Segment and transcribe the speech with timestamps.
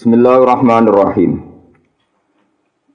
[0.00, 1.44] Bismillahirrahmanirrahim.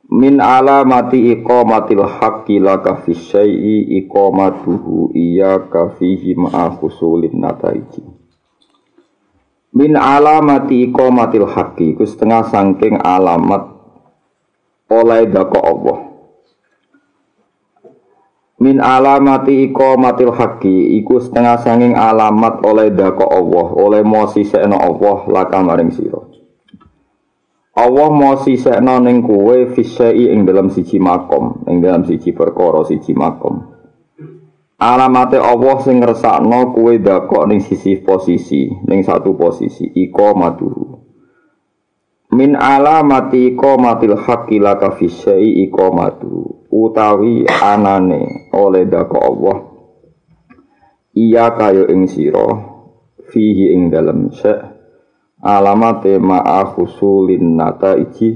[0.09, 8.02] Min alamati iqamatil haqqi laka fi syai'i iqamatuhu iyyaka fihi ma'a husulin nataiji.
[9.78, 13.70] Min alamati iqamatil haqqi ku setengah sangking alamat
[14.90, 16.00] oleh dako Allah.
[18.58, 25.22] Min alamati iqamatil haqqi iku setengah sangking alamat oleh dako Allah, oleh mosi sekno Allah
[25.30, 25.94] laka maring.
[27.76, 33.12] Allah mau sisekno ning kowe fisai ing dalam siji makom, ing dalam siji perkara siji
[33.12, 33.68] makom.
[34.80, 40.72] Alamate Allah sing ngersakno kowe dakok ning sisi posisi, ning satu posisi iko matu.
[42.32, 44.96] Min alamati iko matil haqqi laka
[45.35, 46.63] iko matu.
[46.71, 49.57] Utawi anane oleh dakok Allah.
[51.16, 52.52] Iya kayo ing sira
[53.32, 54.74] fihi ing dalam syekh
[55.45, 58.34] alamate ma'a husulin nata iki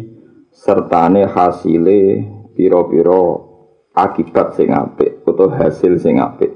[0.54, 2.22] sertane hasile
[2.54, 3.49] piro-piro
[3.98, 6.54] akibat sing apik utawa hasil sing apik.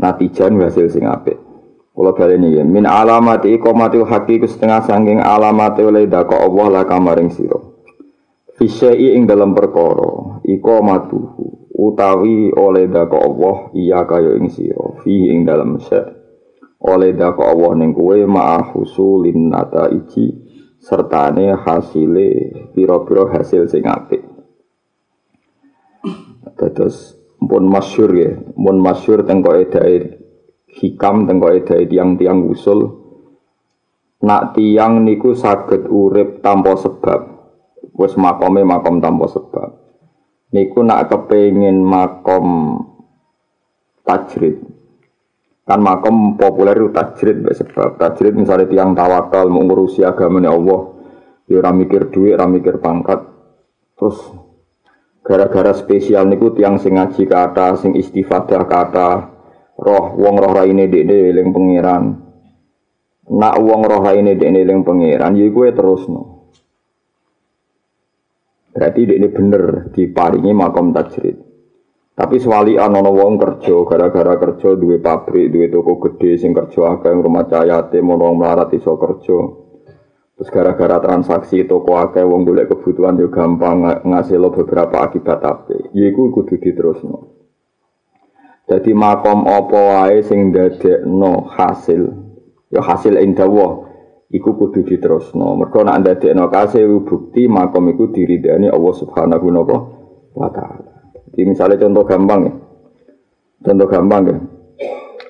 [0.00, 1.36] Natijan hasil sing apik.
[1.94, 7.30] Kula baleni ya min alamati iqamatil haqiqi setengah sangking alamate oleh dako Allah la kamaring
[7.30, 7.60] sira.
[8.56, 15.46] Fisyai ing dalam perkara iqamatuhu utawi oleh dako Allah iya kaya ing sira fi ing
[15.46, 16.23] dalam syai
[16.84, 20.28] oleh dako Allah ning kowe ma'a husulin nata iki
[20.76, 24.20] sertane hasile piro-piro hasil sing apik.
[26.60, 30.20] Terus pun masyur ya, pun masyur tengko edai
[30.76, 33.00] hikam tengko edai tiang-tiang usul.
[34.24, 37.20] Nak tiang niku saged urip tanpa sebab.
[37.96, 39.70] Wis makome makom tanpa sebab.
[40.52, 42.80] Niku nak kepengin makom
[44.04, 44.73] tajrid
[45.64, 50.80] kan makom populer itu tajrid sebab tajrid misalnya tiang tawakal mengurusi agama Allah.
[51.44, 53.20] Ya ora mikir duit ora mikir pangkat.
[53.96, 54.16] Terus
[55.24, 59.10] gara-gara spesial niku tiang sing ngaji kata sing istifadah kata
[59.80, 62.04] roh wong roh raine dekne eling pangeran
[63.32, 66.52] nak wong roh raine dekne eling pangeran ya gue terus no
[68.76, 69.62] berarti dekne bener
[69.96, 71.53] diparingi makom tajrid
[72.14, 77.10] tapi sewali anono wong kerja, gara-gara kerja duwe pabrik, duwe toko gede sing kerja akeh
[77.10, 79.38] rumah cayate mono melarat iso kerja.
[80.38, 85.90] Terus gara-gara transaksi toko akeh wong golek kebutuhan yo gampang ngasih lo beberapa akibat ape.
[85.90, 87.34] Yiku kudu diterusno.
[88.70, 92.14] Jadi makom apa wae sing ndadekno hasil,
[92.70, 93.90] ya hasil indawa
[94.30, 95.58] iku kudu diterusno.
[95.58, 99.50] Mergo nek ndadekno kasil bukti makom iku diridani Allah Subhanahu
[100.30, 100.93] wa taala.
[101.34, 102.52] Jadi misalnya contoh gampang ya.
[103.66, 104.36] Contoh gampang ya.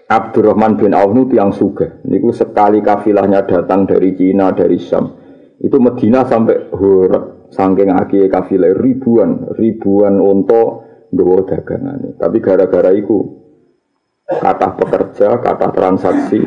[0.05, 2.05] Abdurrahman bin Auf itu yang suga.
[2.05, 5.17] Niku sekali kafilahnya datang dari Cina, dari Syam.
[5.57, 7.49] Itu Medina sampai hurat.
[7.49, 10.85] Saking aki kafilah ribuan, ribuan untuk
[11.15, 12.19] nggawa dagangan.
[12.19, 13.17] Tapi gara-gara itu
[14.27, 16.43] kata pekerja, kata transaksi,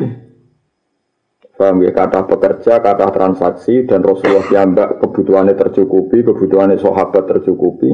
[1.56, 7.88] paham ya, kata pekerja, kata transaksi, dan Rasulullah yang kebutuhannya tercukupi, kebutuhannya sahabat tercukupi,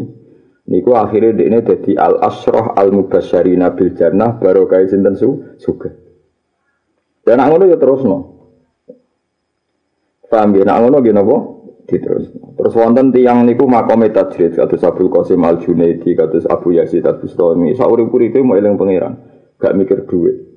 [0.64, 5.92] Niku akhirnya ini jadi al asroh al mubasyarina bil jannah baru kaya sinten su suga.
[7.20, 8.18] Dan nak ngono ya terus no.
[10.24, 11.36] Paham ya nak ngono gini apa?
[11.84, 12.32] Diterus.
[12.32, 17.20] Terus wonten tiang niku makome tajrid kados Abdul Qasim Al Junaidi kados Abu Yazid Al
[17.20, 17.76] Bustami.
[17.76, 19.20] Saurip-uripe mau eling pangeran,
[19.60, 20.48] gak mikir duit.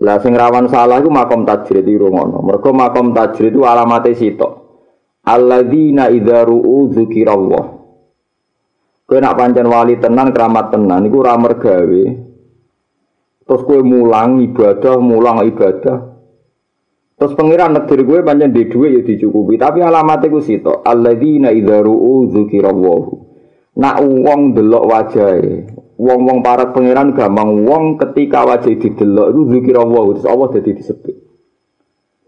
[0.00, 2.40] Lah sing rawan salah iku makom tajrid iki ngono.
[2.40, 4.52] Mergo makom tajrid itu alamate sitok.
[5.28, 7.81] Alladzina idza ru'u dzikrallah
[9.12, 12.04] Kowe nak pancen wali tenan, keramat tenan, iku ora mergawe.
[13.44, 16.16] Terus kowe mulang ibadah, mulang ibadah.
[17.20, 20.80] Terus pangeran negeri kowe pancen di dhuwit ya dicukupi, tapi alamat iku sitok.
[20.80, 23.04] Alladzina idza ru'u dzikrallah.
[23.84, 25.68] Nak wong delok wajahe,
[26.00, 31.16] wong-wong para pangeran gampang wong ketika wajah didelok itu dzikrallah, terus Allah jadi disebut.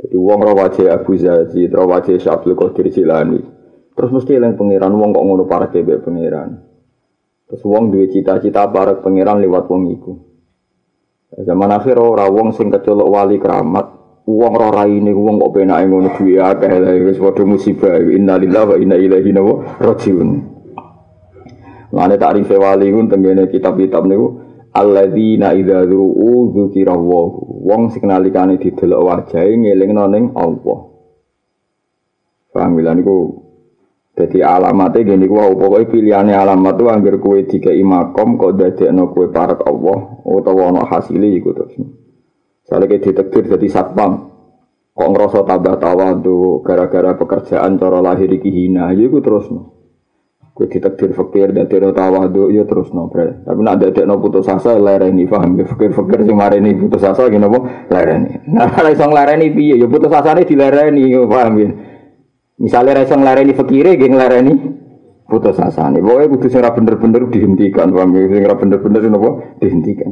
[0.04, 3.40] Jadi wong ra wajah Abu Zazi, ra wajah Syabdul Qadir Jilani.
[3.96, 6.73] Terus mesti eling pangeran wong kok ngono para kebe pangeran.
[7.44, 10.12] Terus wong duwe cita-cita para pangeran lewat wong iku.
[11.34, 13.86] Zaman akhir ora wong sing kecolok wali keramat,
[14.24, 18.00] wong ora raine wong kok penake ngono duwe akeh lha wis padha musibah.
[18.00, 19.30] Innalillahi wa inna ilaihi
[19.82, 20.30] rajiun.
[21.94, 24.26] Lane takrif wali ku tengene kitab-kitab niku
[24.72, 27.62] alladzina idza dzuru dzukirallahu.
[27.68, 30.78] Wong sing nalikane didelok wajahe ngelingno ning Allah.
[32.50, 33.43] Paham niku
[34.14, 38.54] jadi alamatnya gini wow pokoknya pilihannya alamat tuh anggar kue tiga imakom kok
[38.94, 41.74] no kue parak Allah utawa no hasili iku terus.
[42.62, 44.30] Soalnya kayak ditektir jadi satpam.
[44.94, 45.74] kok ngerasa tambah
[46.22, 49.74] tuh gara-gara pekerjaan cara lahir iki hina ya iku terus no.
[50.54, 51.98] Kue ditakdir fakir dan tidak
[52.30, 53.42] tuh ya terus no bre.
[53.42, 57.26] Tapi nak ada no putus asa lereni paham ya fakir fakir sing ini putus asa
[57.26, 58.46] gini apa lereni.
[58.46, 61.70] Nah kalau isong lereni piye ya putus asa ini dilereni paham ya.
[62.54, 64.54] Misalnya isong lereni fakire geng lereni
[65.26, 65.98] putus asa nih.
[65.98, 68.30] Pokoknya kudu sing bener-bener dihentikan paham ya.
[68.30, 70.10] Sing bener-bener apa dihentikan.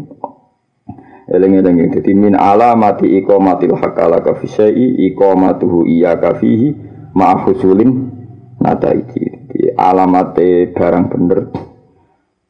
[1.33, 6.75] Eling-eling dadi min alamati iqamatil hakala ka fi syai'i iqamatuhu iyyaka fihi
[7.15, 8.11] ma husulin
[8.59, 9.23] nataiji.
[9.49, 11.39] Di alamate barang bener.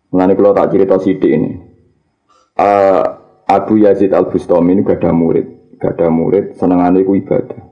[0.08, 1.50] Mulane kalau tak cerita sidik ini.
[2.52, 3.04] Uh,
[3.48, 7.71] Abu Yazid Al Bustami ini gak ada murid, gak ada murid, senengane ku ibadah.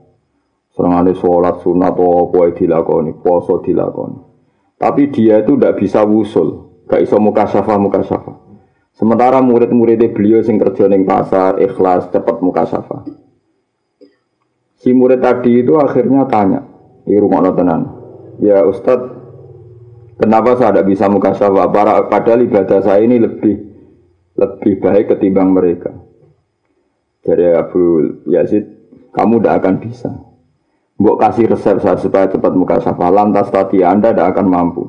[0.71, 4.19] Senengane sholat sunat atau apa dilakoni, puasa dilakoni.
[4.79, 8.41] Tapi dia itu tidak bisa wusul, gak iso mukasyafah mukasyafah.
[8.91, 13.07] Sementara murid-muridnya beliau sing kerja ning pasar, ikhlas, cepat muka safa.
[14.81, 16.65] Si murid tadi itu akhirnya tanya
[17.05, 17.81] di rumah tenan.
[18.41, 19.13] Ya Ustadz,
[20.19, 21.71] kenapa saya tidak bisa muka safa?
[22.09, 23.55] Padahal ibadah saya ini lebih
[24.35, 25.93] lebih baik ketimbang mereka.
[27.21, 27.81] Jadi Abu
[28.25, 28.65] Yazid,
[29.13, 30.09] kamu tidak akan bisa.
[31.01, 33.09] Mbok kasih resep saya supaya cepat muka safa.
[33.09, 34.85] Lantas tadi Anda tidak akan mampu.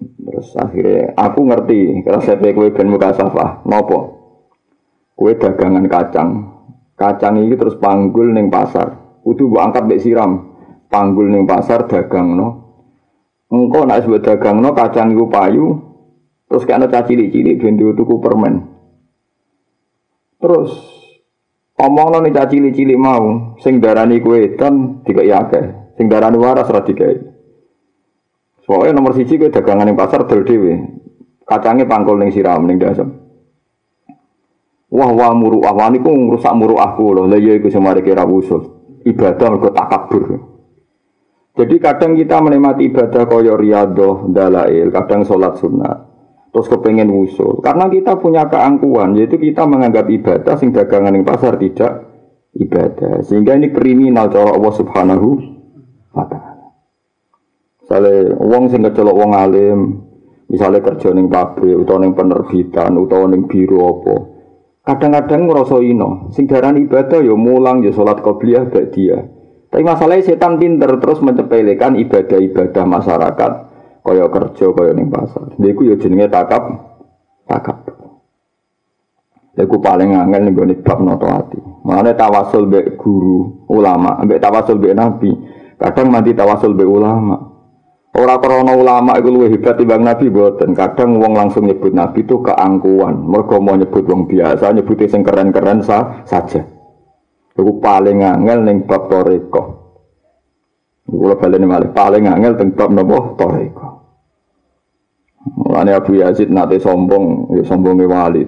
[0.00, 3.60] Terus akhirnya aku ngerti resep kue ben muka safa.
[3.68, 3.98] Nopo?
[5.12, 6.30] Kue dagangan kacang.
[6.96, 9.20] Kacang ini terus panggul neng pasar.
[9.20, 10.56] Kudu bu angkat bek siram.
[10.88, 12.48] Panggul neng pasar dagang no.
[13.52, 15.76] Engkau nak sebut dagang no kacang itu payu.
[16.48, 18.64] Terus karena cacili-cili bentuk tuku permen.
[20.40, 20.72] Terus
[21.78, 23.56] omong nih cacili-cili mau.
[23.60, 25.94] Sing darani kue dan tiga yake.
[25.98, 27.14] Sing darani waras radikal.
[28.64, 30.80] Soalnya nomor siji ke dagangan yang pasar dol dewe.
[31.44, 33.12] Kacangnya pangkul ning siram ning dasem.
[34.88, 37.24] Wah wah muru wah niku ngrusak muru aku loh.
[37.28, 38.64] Lah iya iku semare kira usul.
[39.04, 40.24] Ibadah mergo takabur.
[41.54, 46.03] Jadi kadang kita menikmati ibadah koyo riyadhah, dalail, kadang sholat sunat.
[46.54, 47.58] Terus kepengen usul.
[47.66, 52.06] Karena kita punya keangkuhan, yaitu kita menganggap ibadah sing dagangan yang pasar tidak
[52.54, 53.26] ibadah.
[53.26, 55.28] Sehingga ini kriminal cara Allah Subhanahu
[56.14, 56.70] wa taala.
[57.82, 59.78] Misalnya uang sing kecelok wong alim,
[60.46, 64.16] misalnya kerja ning pabrik utawa ning penerbitan utawa ning biro apa.
[64.86, 69.26] Kadang-kadang ngerasa ino, sing darani ibadah ya mulang ya salat qabliyah dia.
[69.74, 73.52] Tapi masalahnya setan pinter terus mencepelekan ibadah-ibadah masyarakat
[74.04, 75.56] kaya kerja kaya ning pasar.
[75.56, 76.68] Lha iku ya jenenge takap
[77.48, 77.88] takap.
[79.56, 81.58] Lha paling angel ning gone bab noto ati.
[81.88, 85.32] Mane tawasul be guru, ulama, mbek tawasul be nabi.
[85.80, 87.54] Kadang mati tawasul be ulama.
[88.14, 90.70] Orang krono ulama itu lebih hebat timbang Nabi boten.
[90.70, 93.26] Kadang wong langsung nyebut Nabi itu keangkuhan.
[93.26, 96.62] Mereka mau nyebut wong biasa, nyebutnya sing keren-keren sa saja.
[97.58, 99.62] Itu paling angel ning bab toreko.
[101.10, 103.83] Kula paling angel teng bab napa toreko.
[105.54, 108.42] Mulane Abu Yazid nate sombong, ya sombonge wali.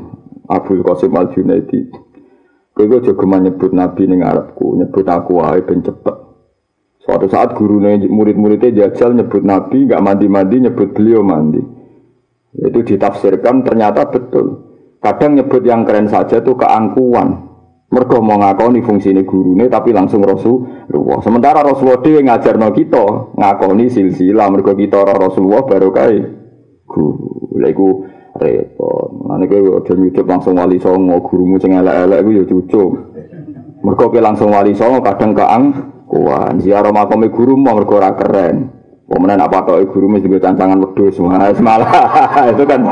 [0.51, 1.87] Abu Qasim Al Junaidi.
[2.77, 6.13] Kowe aja geman nyebut Nabi ning Arabku, nyebut aku wae ben cepet.
[7.01, 11.63] Suatu saat guru murid-muridnya jajal nyebut Nabi, nggak mandi-mandi, nyebut beliau mandi.
[12.53, 14.67] Itu ditafsirkan ternyata betul.
[15.01, 17.47] Kadang nyebut yang keren saja tuh keangkuhan.
[17.87, 21.23] Mergo mau ngakoni fungsi ini guru ini, tapi langsung Rasulullah.
[21.23, 24.51] Sementara Rasulullah dia ngajar kita ngakoni silsilah.
[24.51, 26.46] Mergo kita Rasulullah baru kai
[26.97, 27.53] guru.
[27.61, 28.09] Lagu
[28.41, 29.29] repot.
[29.29, 32.91] Nanti gue udah nyucup langsung wali songo gurumu ceng elek-elek gue ya cucup.
[33.85, 35.65] Mergo langsung wali songo kadang keang
[36.07, 38.71] Kuan ziarah makome guru mau mergo ora keren.
[39.07, 42.11] Pemenang apa tau guru mesti gue tantangan wedhus semua malah
[42.55, 42.83] itu kan.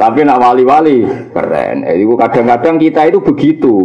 [0.00, 1.84] Tapi nak wali-wali keren.
[1.88, 3.76] Itu kadang-kadang kita itu begitu.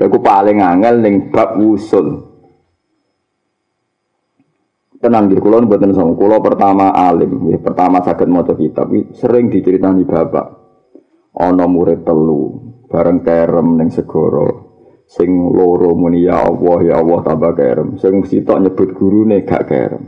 [0.00, 2.29] Aku paling angel ning bab usul.
[5.00, 10.04] Tenang di kulon buatan sama kulo pertama alim, ya, pertama sakit motor kitab, sering diceritani
[10.04, 10.60] bapak.
[11.40, 14.48] Ono murid telu, bareng kerem neng segoro,
[15.08, 17.96] sing loro muni ya Allah ya Allah tambah kerem.
[17.96, 20.04] Sing sitok nyebut gurune gak kerem.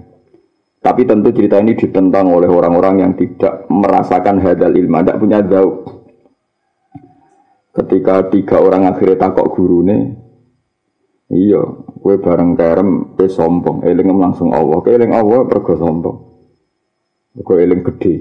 [0.83, 6.03] Tapi tentu cerita ini ditentang oleh orang-orang yang tidak merasakan hadal ilmu tidak punya zauk
[7.73, 10.22] ketika tiga orang akhirnya takok gurune
[11.33, 11.62] iya
[11.99, 16.19] gue bareng kerem gue sombong eling langsung Allah ke eling Allah pergo sombong
[17.41, 18.15] gue eling gede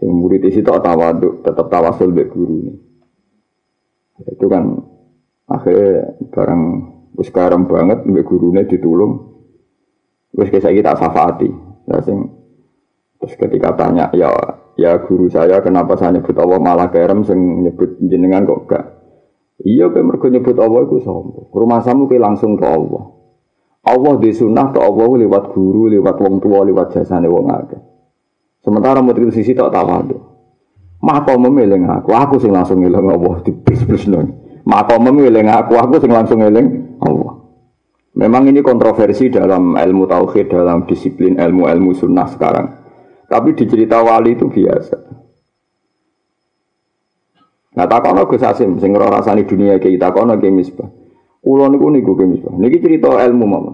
[0.00, 2.74] yang murid isi tak tawaduk tetap tawasul be guru ini
[4.22, 4.92] itu kan
[5.52, 6.62] Akhirnya barang
[7.20, 9.12] wis karam banget mbek gurune ditulung.
[10.32, 11.50] Wis kayak tak safati.
[11.92, 12.24] Lah sing
[13.20, 14.32] terus ketika tanya ya
[14.72, 19.01] Ya guru saya kenapa saya nyebut Allah malah kerem sing nyebut jenengan kok gak.
[19.62, 21.54] Iya kayak mergo nyebut Allah iku sombong.
[21.54, 23.14] Rumah samu kayak langsung ke Allah.
[23.82, 27.82] Allah di sunnah ke Allah lewat guru, lewat wong tua, lewat jasane wong akeh.
[28.62, 30.30] Sementara mau sisi tak tahu
[31.02, 34.06] Maka memilih aku, aku sing langsung ngilang Allah di bis-bis
[34.62, 37.42] Maka memilih aku, aku sing langsung ngilang Allah.
[38.14, 42.66] Memang ini kontroversi dalam ilmu tauhid, dalam disiplin ilmu-ilmu sunnah sekarang.
[43.26, 45.21] Tapi di cerita wali itu biasa.
[47.72, 50.88] Nah takono Gus Asim sing ora rasani dunia iki takono ke misbah.
[51.42, 52.54] Kulo niku niku ke misbah.
[52.54, 53.72] Niki cerita ilmu mama.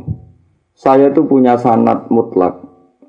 [0.78, 2.62] Saya tuh punya sanat mutlak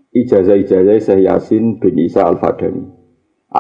[0.10, 2.82] ijazah-ijazah Syekh Yasin bin Isa Al-Fadani.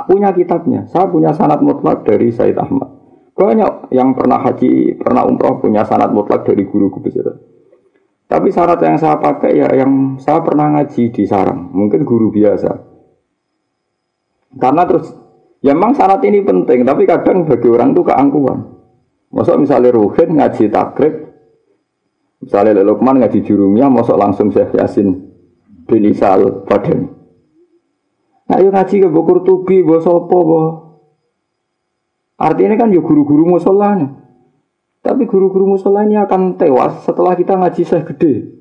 [0.10, 0.90] Punya kitabnya.
[0.90, 2.90] Saya punya sanat mutlak dari Said Ahmad.
[3.38, 7.40] Banyak yang pernah haji, pernah umroh punya sanat mutlak dari guru guru besar.
[8.30, 12.70] Tapi syarat yang saya pakai ya yang saya pernah ngaji di sarang, mungkin guru biasa.
[14.60, 15.10] Karena terus,
[15.64, 18.60] ya memang syarat ini penting, tapi kadang bagi orang itu keangkuhan.
[19.30, 21.14] Masuk misalnya Ruhin ngaji takrib,
[22.42, 25.30] misalnya Lukman ngaji jurumnya, masuk langsung Syekh Yasin
[25.86, 27.14] bin Isal Badan.
[28.50, 30.66] Nah, yuk ngaji ke Bokur Tubi, bawa sopo, bawa.
[32.42, 34.20] Artinya kan yuk guru-guru musolanya.
[35.00, 38.52] Tapi guru-guru musola ini akan tewas setelah kita ngaji saya gede.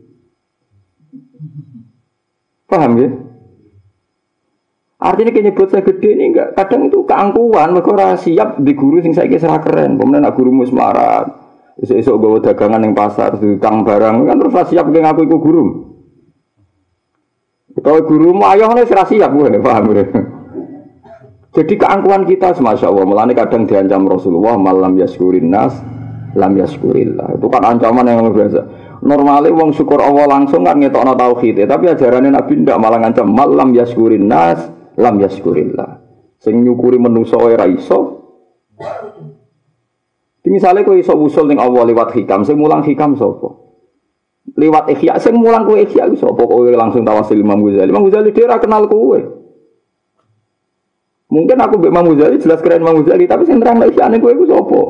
[2.71, 3.09] Paham ya?
[4.99, 9.15] Artinya kayak nyebut saya gede ini enggak kadang itu keangkuhan, mereka siap di guru sing
[9.15, 9.95] saya kisah keren.
[9.95, 11.31] Kemudian nak guru musmarat,
[11.79, 15.65] esok-esok bawa dagangan yang pasar, tukang barang kan terus siap dengan aku ikut guru.
[17.79, 20.05] Kalau guru mau ayo nih siap gue, paham ya?
[21.55, 25.79] Jadi keangkuhan kita, masya Allah, melani kadang diancam Rasulullah malam yaskurin nas,
[26.35, 27.39] lam yaskurillah.
[27.39, 28.61] Itu kan ancaman yang luar biasa.
[28.99, 33.71] Normalnya wong syukur Allah langsung kan ngetokno tauhid, tapi ajarannya Nabi ndak malah ngancam malam
[33.71, 36.03] yaskurin nas lam yaskurillah.
[36.43, 38.19] Sing nyukuri menungso ora iso.
[40.49, 43.53] Misalnya kowe iso usul ning Allah lewat hikam, sing mulang hikam sapa?
[44.57, 47.93] Lewat ikhya, sing mulang kowe ikhya iso sapa kowe langsung tawasil Imam Ghazali.
[47.93, 49.21] Imam Ghazali dia kenal kowe.
[51.29, 54.33] Mungkin aku Mbak Imam Ghazali jelas keren Imam Ghazali, tapi sing terang ikhya ning kowe
[54.33, 54.83] iku sapa?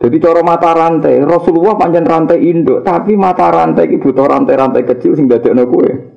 [0.00, 5.16] Jadi cara mata rantai, Rasulullah panjang rantai induk, tapi mata rantai ini butuh rantai-rantai kecil
[5.16, 6.09] sing dadekno kowe.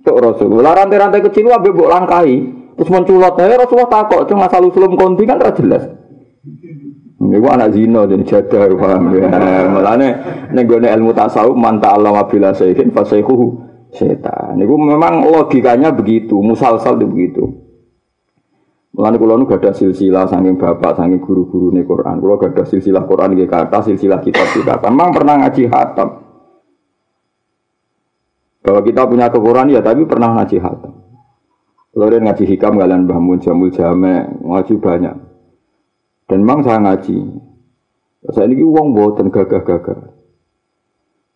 [0.00, 2.36] Tok Rasulullah rantai-rantai kecil wae mbok langkahi,
[2.76, 5.84] terus menculot ae Rasulullah takok, cuma asal usulum konti kan ora jelas.
[7.20, 9.28] Ini anak zina jadi jadah paham ya.
[9.68, 10.08] Mulane
[10.56, 13.60] ning gone ilmu tasawuf man ta'allama bila sayyin fasayhu
[13.92, 14.56] setan.
[14.56, 17.44] Niku memang logikanya begitu, musalsal itu begitu.
[18.96, 22.18] Mulane kula nu gadah silsilah saking bapak, saking guru-guru nih Quran.
[22.18, 24.80] Kula gadah silsilah Quran nggih kata, silsilah kitab kita.
[24.88, 26.19] Memang pernah ngaji hatam.
[28.60, 30.94] Bahwa kita punya kekurangan ya, tapi pernah ngaji hatam.
[31.90, 35.16] Kalau ngaji hikam kalian bangun jamul jame, ngaji banyak.
[36.30, 37.18] Dan memang saya ngaji.
[38.30, 40.20] Saya ini uang buatan gagah-gagah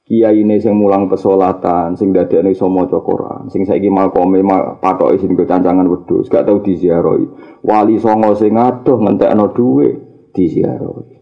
[0.04, 5.16] kiai ini sing mulang pesolatan, sing dadi ini somo cokoran, sing saiki malkome mal patok
[5.16, 7.24] sing go cancangan wedhus, gak tau diziarahi.
[7.64, 9.96] Wali songo sing adoh ngentekno dhuwit
[10.36, 11.13] diziarahi.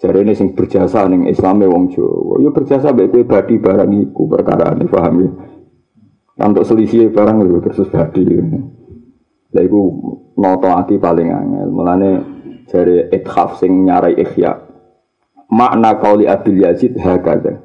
[0.00, 2.40] Jare ini sing berjasa ning Islame wong Jawa.
[2.40, 5.30] Yo berjasa mbek kowe badi barang iku perkara ini paham ya.
[6.40, 8.24] Untuk selisih barang lho terus badi.
[8.24, 9.80] Lha iku
[10.40, 11.68] noto ati paling angel.
[11.68, 12.10] Mulane
[12.64, 14.56] jare ithaf sing nyarai ikhya.
[15.52, 17.60] Makna kauli Abdul Yazid hakada.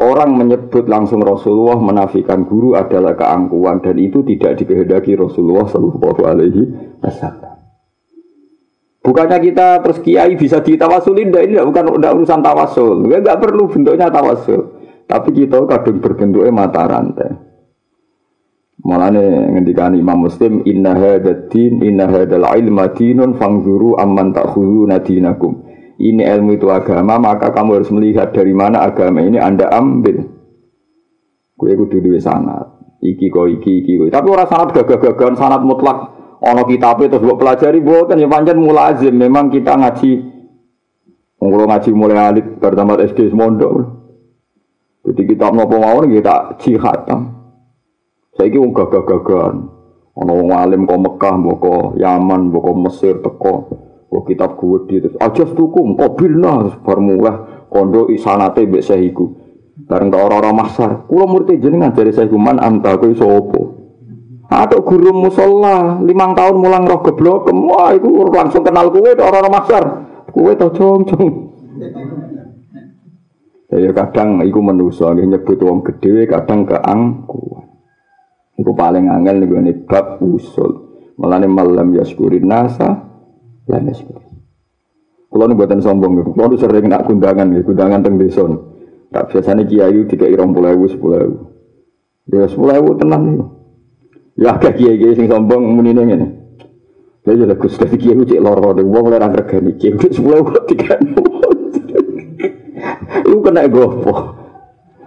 [0.00, 6.62] Orang menyebut langsung Rasulullah menafikan guru adalah keangkuhan dan itu tidak dikehendaki Rasulullah Shallallahu Alaihi
[7.04, 7.59] Wasallam.
[9.00, 14.76] Bukannya kita terus kiai bisa ditawasulin, ini bukan udah urusan tawasul, nggak perlu bentuknya tawasul.
[15.08, 17.32] Tapi kita kadang berbentuknya mata rantai.
[18.84, 25.70] Malah nih ngendikan Imam Muslim inna hadatin inna hadal ilma dinun fangzuru amman takhudhu nadinakum
[26.00, 30.24] ini ilmu itu agama, maka kamu harus melihat dari mana agama ini Anda ambil.
[31.60, 32.80] Kue kudu duwe sanat.
[33.04, 34.08] Iki kok iki iki.
[34.08, 36.19] Tapi orang sanat gagah-gagahan sanat mutlak.
[36.40, 39.12] Ono kitab itu buat pelajari bukan ya panjang mulazim.
[39.12, 40.12] Memang kita ngaji.
[41.40, 44.00] Kalau ngaji mulai alit pertama SD semondok.
[45.04, 47.08] Jadi kita mau mau kita jihad.
[48.36, 49.56] Saya ini gagah-gagahan.
[50.20, 53.54] Ono wong alim kok Mekah, kok Yaman, kok Mesir teko.
[54.10, 54.58] Kok kitab
[54.90, 59.38] di terus aja tukum kobilna bermulah kondo isanate mbek sehiku.
[59.86, 63.08] Bareng orang-orang masar, kula murid jenengan dari saya man anta kowe?
[64.50, 69.84] Atau guru musola limang tahun mulang roh geblok, wah itu langsung kenal kue orang-orang masar.
[70.34, 71.54] Kue tau cong-cong.
[73.70, 77.70] Ya kadang iku menuso nyebut wong gede kadang keangkuhan.
[78.58, 80.90] Iku paling angel nih gue bab usul.
[81.14, 83.06] Malah nih malam yaskurin nasa,
[83.70, 84.42] ya yaskurin.
[85.30, 88.42] Kalau nih buatan sombong, kalau sering nak kundangan, kundangan teng desa.
[89.14, 90.10] Tak biasanya kiai ibu
[90.90, 91.42] sepuluh ibu.
[92.34, 93.59] Ya sepuluh ibu tenang nih.
[94.40, 96.28] Ya kayak kiai kiai sing sombong muni nih ini.
[97.28, 100.96] Ya jadi gus dari kiai cek loro deh, wong lerang regani kiai sepuluh ibu tiga.
[103.28, 104.40] Ibu kena gopo.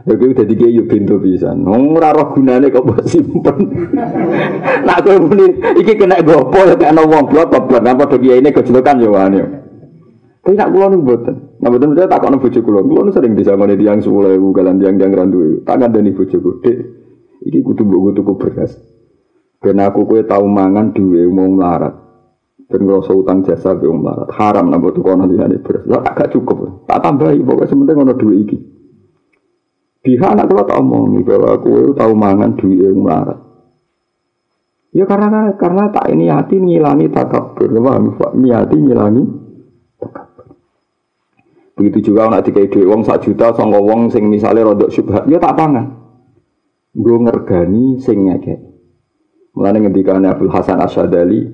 [0.05, 1.65] Ya kuwi dadi kiai yo pintu pisan.
[1.65, 3.57] Wong ora roh gunane kok mbok simpen.
[4.85, 5.49] Nak kowe muni
[5.81, 8.53] iki kena gopo ya ana wong blok blok napa do kiai ini
[9.01, 9.41] yo wane.
[10.45, 11.35] Tapi nak kula niku mboten.
[11.57, 12.85] Nah mboten saya takokno bojo kula.
[12.85, 15.65] Kula sering disangoni tiyang 10000 kalian tiang-tiang randu.
[15.65, 16.77] Tak kandani bojoku, Dik.
[17.49, 18.92] Iki kudu mbok tuku beras.
[19.63, 21.95] Ben aku kowe tau mangan duwe mau melarat.
[22.67, 24.27] Ben ngrasa utang jasa ke wong melarat.
[24.35, 25.87] Haram nang mbok tukono liyane beras.
[25.87, 26.83] Lah agak cukup.
[26.83, 28.57] Tak tambahi pokoke sementing ono duwe iki.
[30.03, 33.39] Biha anak kula tak omongi bahwa kowe tau mangan duwe wong melarat.
[34.91, 38.13] Ya karena karena tak ini hati ngilangi takabur, paham?
[38.37, 39.23] Niati ngilangi
[41.73, 45.41] Begitu juga nak dikai duit wong sak juta sangka wong sing misalnya rodok syubhat, ya
[45.41, 45.89] tak pangan.
[46.93, 48.59] Gue ngergani sing ngekek.
[49.53, 51.45] Mulane ngendikane Abdul Hasan Asyadali,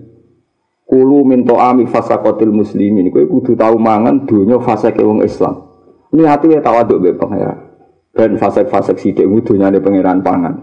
[0.87, 3.11] kulu minto ami fasakotil muslimin.
[3.11, 5.67] Kowe kudu tahu mangan dunya fasake wong Islam.
[6.15, 7.69] Niati ya tawaduk be pangeran.
[8.15, 10.55] Dan fasek-fasek sidik dunyane pangeran pangan.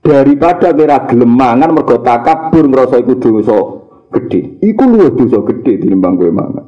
[0.00, 3.58] Daripada kira gelem mangan mergo takabur ngrasa iku dosa
[4.16, 4.62] gede.
[4.64, 6.66] Iku luwih dosa gede tinimbang kowe mangan.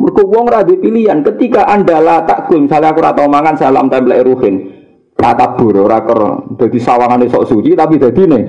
[0.00, 0.48] Mergo wong
[0.80, 4.72] pilihan ketika Anda lah takul misalnya aku mangan salam templek ruhin.
[5.16, 6.20] Takabur ora ker
[6.60, 8.40] dadi sawangane sok suci tapi dadine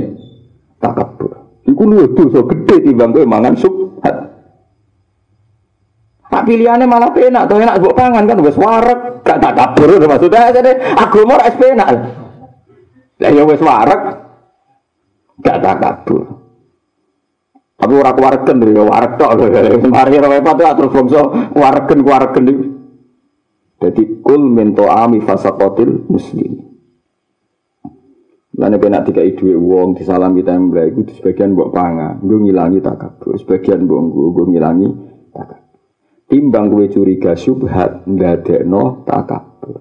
[0.81, 1.31] takabur.
[1.67, 4.15] Iku luwih dosa gede timbang kowe mangan subhat.
[6.27, 10.51] Tak pilihannya malah penak, tuh enak buat pangan kan, wes warak, gak tak kabur, maksudnya
[10.51, 11.87] jadi agama rais penak.
[13.23, 14.01] Lah ya wes warak,
[15.39, 16.37] gak tak kabur.
[17.77, 19.31] Tapi ora kuwaregen ya wareg tok.
[19.93, 21.21] Mari ora repot ya terus bangsa
[21.53, 22.45] kuwaregen kuwaregen.
[23.77, 26.66] Dadi kul min ami fasaqatil muslim.
[28.57, 33.85] Nak dikai dhuwit wong disalam kita mbak iku sebagian mbok pangan, nggo ngilangi takabur, sebagian
[33.85, 34.89] mbok nggo nggo ngilangi
[35.29, 35.77] takabur.
[36.25, 39.77] Timbang kowe curiga subhat ndadekno takabur.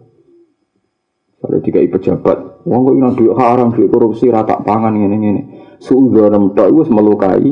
[1.40, 5.42] Kalau dikai pejabat, wong kok ina duit haram, duit korupsi, rata pangan ngene-ngene.
[5.80, 7.48] Suudon tok wis melukai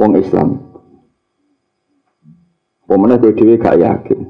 [0.00, 0.48] wong Islam.
[2.88, 4.20] Pemenang gue dewi gak yakin.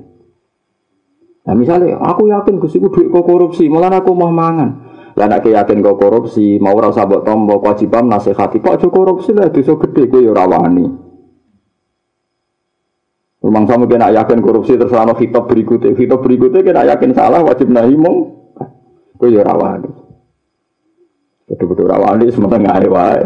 [1.46, 4.91] Nah misalnya aku yakin gue duit kok korupsi, malah aku mau mangan.
[5.12, 8.64] Lah nek yakin kok korupsi, mau ora usah mbok tombo kewajiban nasihati.
[8.64, 10.86] Kok aja korupsi lah dosa gede kowe ya ora wani.
[13.42, 17.68] Memang sama kena yakin korupsi terus ana kitab berikutnya, kitab berikutnya kena yakin salah wajib
[17.68, 18.16] nahi mong.
[19.20, 19.90] Kowe ya ora wani.
[21.44, 23.24] Betul-betul ora wani semenengah wae.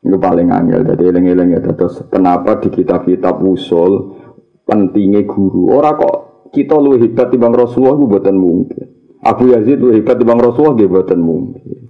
[0.00, 0.80] Itu paling angel.
[0.88, 1.60] Jadi eling-eling ya.
[1.60, 4.16] Terus kenapa di kitab-kitab usul
[4.64, 5.76] pentingnya guru.
[5.76, 6.16] Orang kok
[6.56, 8.99] kita lu hebat di bang Rasulullah itu buatan mungkin.
[9.20, 11.80] Abu Yazid lu hebat bang Rasulullah dia buatan mungkin.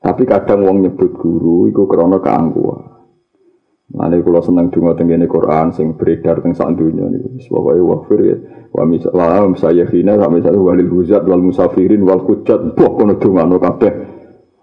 [0.00, 2.96] Tapi kadang wong nyebut guru itu karena keangkuhan.
[3.88, 8.36] Nanti kalau senang dungo tenggine Quran sing beredar teng sak dunia niku pokoke wafir ya.
[8.72, 12.76] Wa misal wa saya hina sampai satu walil huzat wal musafirin wal hujat.
[12.76, 13.92] Boh kono dungano kabeh.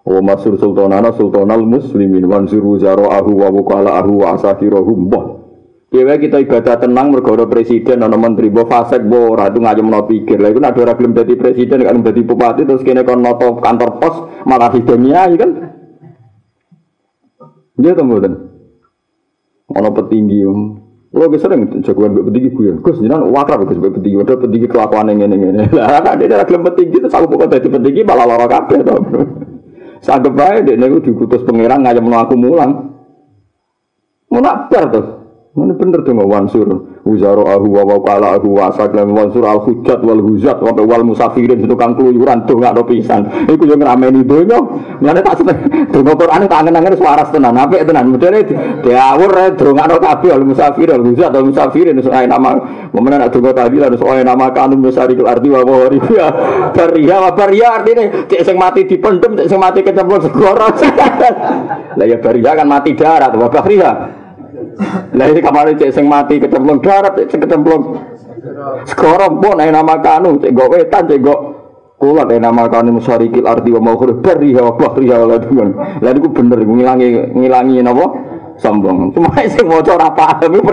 [0.05, 5.44] Wa masur sultanana sultanal muslimin wansuru zara'ahu wa wukala'ahu wa asakirahum Mbah
[5.93, 10.03] Dewe kita ibadah tenang mergo presiden ana menteri mbok fasek mbok ora itu ngayem no
[10.09, 10.41] pikir.
[10.41, 14.01] Lah iku nek ora gelem dadi presiden kan dadi bupati terus kene kon noto kantor
[14.01, 14.15] pos
[14.49, 15.49] malah hidupnya kan.
[17.77, 18.33] Dia tuh mboten.
[19.71, 20.43] Ana petinggi
[21.15, 22.75] Lo bisa sering jagoan mbek petinggi gue.
[22.83, 25.63] Gus jenengan wakrab Gus mbek petinggi, ada petinggi kelakuan ngene ngene.
[25.79, 28.95] Lah nek dia gelem petinggi terus aku pokok dadi petinggi malah lara kabeh to.
[30.05, 32.71] Sagep bae dek niku dikutus pangeran ngayem aku mulang.
[34.27, 35.24] Munakbar tuh.
[35.55, 36.67] Mana bener nggak wansur
[37.07, 41.63] Wuzaro ahu wa kala ahu wa saklam wansur al hujat wal hujat wa wal musafirin
[41.63, 43.23] itu kan keluyuran tuh nggak ada pisan.
[43.47, 44.59] Iku yang ngameni donya.
[44.99, 45.63] Mana tak seneng.
[45.95, 47.55] Donga Quran tak angen-angen suara tenan.
[47.55, 48.11] Apik tenan.
[48.11, 48.43] Modele
[48.83, 52.51] diawur dongakno kabeh al musafir al hujat al musafirin soal nama.
[52.91, 56.27] Momen nak donga tahlilan soal nama kanun musarikul arti wa wa riya.
[56.75, 60.67] Baria wa baria artine cek sing mati dipendem cek sing mati kecemplung segoro.
[62.01, 64.24] Lah ya baria kan mati darat wa baria.
[65.15, 67.95] Lah ini kemarin cek sing mati kecemplung darat, cek kecemplung
[68.85, 71.39] sekorong pun ayo nama kanu, cek gak wetan, cek gak
[71.95, 75.69] kulat ayo nama kanu musarikil arti wa mau kudu beri ya Allah dengan.
[76.03, 78.05] Lah itu bener ngilangi ngilangi napa
[78.59, 79.15] sombong.
[79.15, 80.59] Cuma sing maca ora paham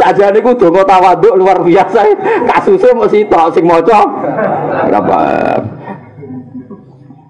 [0.00, 2.00] Saja niku donga tawaduk luar biasa.
[2.50, 4.02] Kasusnya mesti tok sing maca
[4.90, 5.75] ora paham.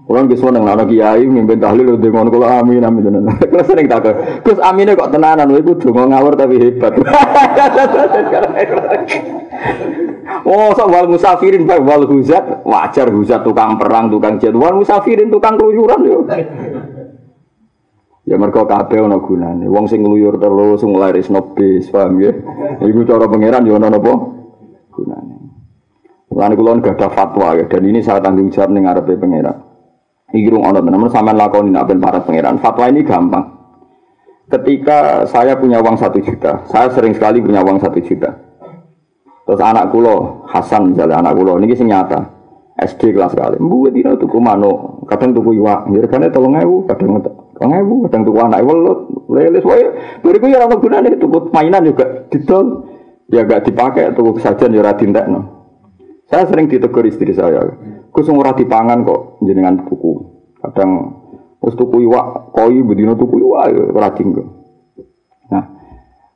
[0.06, 3.26] Orang nggih seneng ana kiai mimpin tahlil udah ngono kula amin amin tenan.
[3.50, 4.14] Kula sering takut.
[4.46, 6.94] Gus amine kok tenanan kowe kudu ngawur tapi hebat.
[10.46, 14.54] Oh, so wal musafirin bae wal huzat wajar huzat tukang perang, tukang jet.
[14.54, 16.22] Wal musafirin tukang keluyuran yo.
[18.26, 19.66] Ya mergo kabeh ana gunane.
[19.66, 22.30] Wong sing ngluyur terus nglarisno bis, paham ya?
[22.78, 24.12] Iku cara pangeran yo ana napa?
[24.94, 25.34] Gunane.
[26.30, 29.65] Mulane kula gak ada fatwa ya dan ini saya tanggung jawab ning ngarepe pangeran.
[30.36, 32.60] Iki rung ana tenan sampean lakoni nek ben para pangeran.
[32.60, 33.56] Fatwa ini gampang.
[34.52, 38.30] Ketika saya punya uang satu juta, saya sering sekali punya uang satu juta.
[39.46, 42.36] Terus anak kulo Hasan misalnya anak kulo ini sing nyata.
[42.76, 43.56] SD kelas sekali.
[43.56, 47.08] Mbu dina tuku mano, kadang tuku iwak, ya regane 3000, kadang
[47.56, 48.98] 2000, kadang tuku anak welut,
[49.32, 49.84] lele wae.
[50.20, 52.84] Bariku ya ora gunane tuku mainan juga didol.
[53.32, 55.40] Ya gak dipakai tuku sajian ya ora dintekno.
[56.28, 57.64] Saya sering ditegur istri saya.
[58.16, 60.12] Gus ora dipangan kok jenengan tuku.
[60.64, 60.90] Kadang
[61.60, 64.08] wis tuku iwak koi bedino tuku iwak ora
[65.52, 65.64] Nah,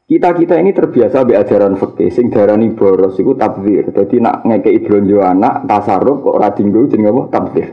[0.04, 3.96] kita-kita ini terbiasa be ajaran fikih sing darani boros iku tabdzir.
[3.96, 7.22] Dadi nak ngekeki blonjo anak tasarruf kok ora dinggo jenenge apa?
[7.32, 7.68] Tabdzir.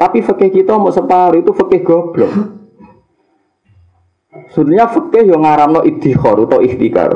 [0.00, 2.32] Tapi fikih kita mau separuh itu fikih goblok.
[4.56, 7.12] Sebenarnya fikih yang ngaramno iddikhar atau ikhtikar.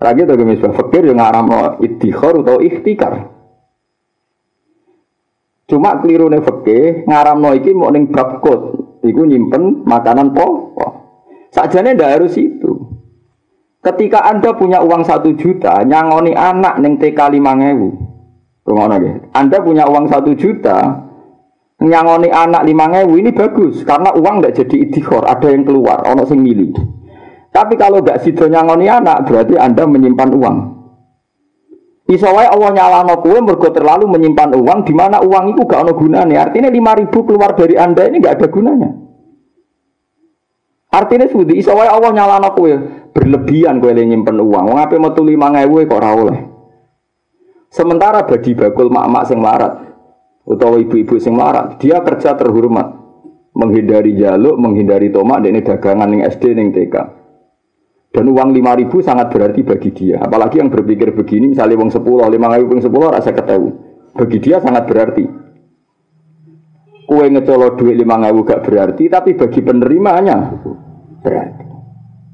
[0.00, 3.35] Lagi tuh misal fikih yang ngaramno iddikhar atau ikhtikar.
[5.66, 8.38] Cuma keliru nih fakih ngaram iki mau neng bab
[9.02, 10.92] iku nyimpen makanan pokok.
[11.50, 12.86] Sajane ndak harus itu.
[13.82, 17.88] Ketika anda punya uang satu juta, nyangoni anak neng TK lima ngewu,
[18.66, 18.98] rumah
[19.30, 21.06] Anda punya uang satu juta,
[21.78, 26.26] nyangoni anak lima ngewu ini bagus karena uang ndak jadi idihor, ada yang keluar, ono
[26.26, 26.74] sing milih.
[27.54, 30.75] Tapi kalau nggak sido nyangoni anak, berarti anda menyimpan uang.
[32.06, 35.92] Iso wae Allah nyalano kowe mergo terlalu menyimpan uang di mana uang itu gak ono
[35.98, 36.46] gunanya.
[36.46, 38.90] Artinya 5000 keluar dari Anda ini gak ada gunanya.
[40.94, 42.70] Artinya sudi iso wae Allah nyalano kowe
[43.10, 44.64] berlebihan kowe nyimpen uang.
[44.70, 46.38] Wong ape metu 5000 kok ora oleh.
[47.74, 49.86] Sementara bagi bakul mak-mak sing larat
[50.46, 52.94] utawa ibu-ibu sing larat, dia kerja terhormat,
[53.52, 56.94] menghindari jaluk, menghindari tomak, ini dagangan ning SD ning TK.
[58.16, 60.16] Dan uang lima ribu sangat berarti bagi dia.
[60.24, 63.76] Apalagi yang berpikir begini, misalnya uang sepuluh, lima ribu, uang sepuluh, rasa ketemu.
[64.16, 65.24] Bagi dia sangat berarti.
[67.04, 70.48] Kue ngecolok duit lima ribu gak berarti, tapi bagi penerimanya
[71.20, 71.64] berarti.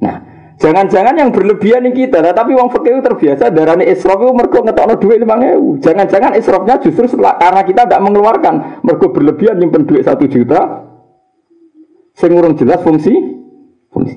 [0.06, 0.16] Nah,
[0.62, 5.18] jangan-jangan yang berlebihan ini kita, tapi uang fakir terbiasa darahnya israf itu mergo ngetokno duit
[5.18, 5.82] lima ribu.
[5.82, 8.54] Jangan-jangan israfnya justru setelah, karena kita tidak mengeluarkan,
[8.86, 10.86] mergo berlebihan nyimpen duit satu juta,
[12.14, 13.12] sing jelas fungsi,
[13.90, 14.16] fungsi.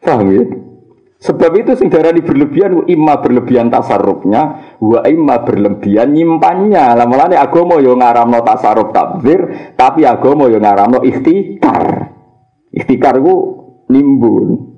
[0.00, 0.63] Paham ya?
[1.24, 6.92] Sebab itu sing darani berlebihan imma berlebihan tasarrufnya wa imma berlebihan nyimpannya.
[6.92, 12.12] Lah mulane agama yo ngaramno tasarruf takbir, tapi agama yo ngaramno ikhtikar.
[12.76, 13.34] Ikhtikar ku
[13.88, 14.68] nimbun.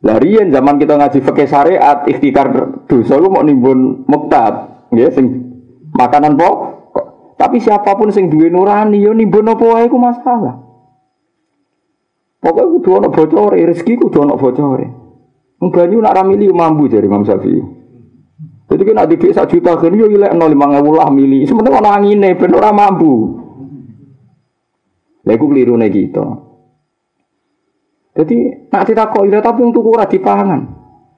[0.00, 2.48] Lah riyen zaman kita ngaji fikih syariat ikhtikar
[2.88, 5.26] dosa ku mau nimbun muktab, nggih sing
[5.92, 6.56] makanan pokok.
[7.36, 10.56] Tapi siapa pun sing duwe nurani yo nimbun apa wae ku masalah.
[12.40, 15.03] Pokoknya kudu ana bocor, rezeki kudu ana bocor.
[15.70, 17.62] Banyu nak ramili mampu dari Imam Syafi'i.
[18.64, 21.44] Jadi kan ada satu juta kan yo ilek nol lima ribu lah mili.
[21.44, 23.12] Sebenarnya orang angin nih, bener orang mampu.
[25.24, 26.26] Keliru nih kita.
[28.14, 28.36] Jadi
[28.70, 30.60] nak tidak kok ira tapi untuk kurang dipangan.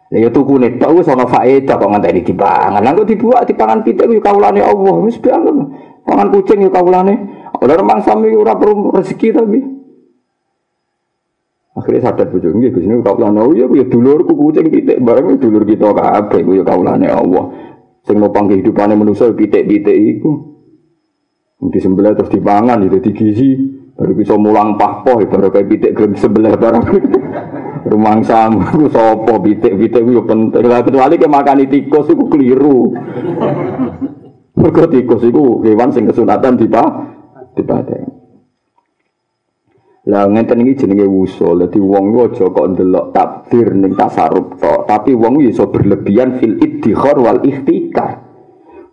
[0.09, 2.80] Ya ya tuku nih tahu sono faedah kok ngantai dipangan.
[2.80, 4.94] Lalu dibuat dipangan pitik yo kaulane Allah.
[5.04, 5.44] Wis biang
[6.09, 7.14] pangan kucing yo kaulane.
[7.59, 9.76] Ora remang sami ora perlu rezeki tapi.
[11.87, 15.62] Akhirnya sadar bojo nggih Gus niku kawulane oh iya ya dulurku kucing pitik bareng dulur
[15.62, 17.46] kita kabeh ku ya kawulane Allah.
[18.03, 20.35] Sing nopang kehidupane manusa pitik-pitik iku.
[21.70, 23.55] Disembelih terus dipangan itu digizi
[23.94, 26.85] baru bisa mulang pahpoh baru kayak pitik gelem sebelah barang.
[27.94, 30.66] Rumang samu sapa pitik-pitik ku penting.
[30.66, 32.90] Lah kecuali ke makan tikus iku keliru.
[34.59, 37.14] Mergo tikus iku hewan sing kesunatan dipah
[37.55, 38.15] dipaten.
[40.07, 41.66] Lah ngenten iki jenenge wusul.
[41.66, 46.62] Dadi wong ku aja kok ndelok takdir ning tasarruf tok, tapi wong iso berlebihan fil
[46.62, 48.23] iddikhar wal ikhtikar.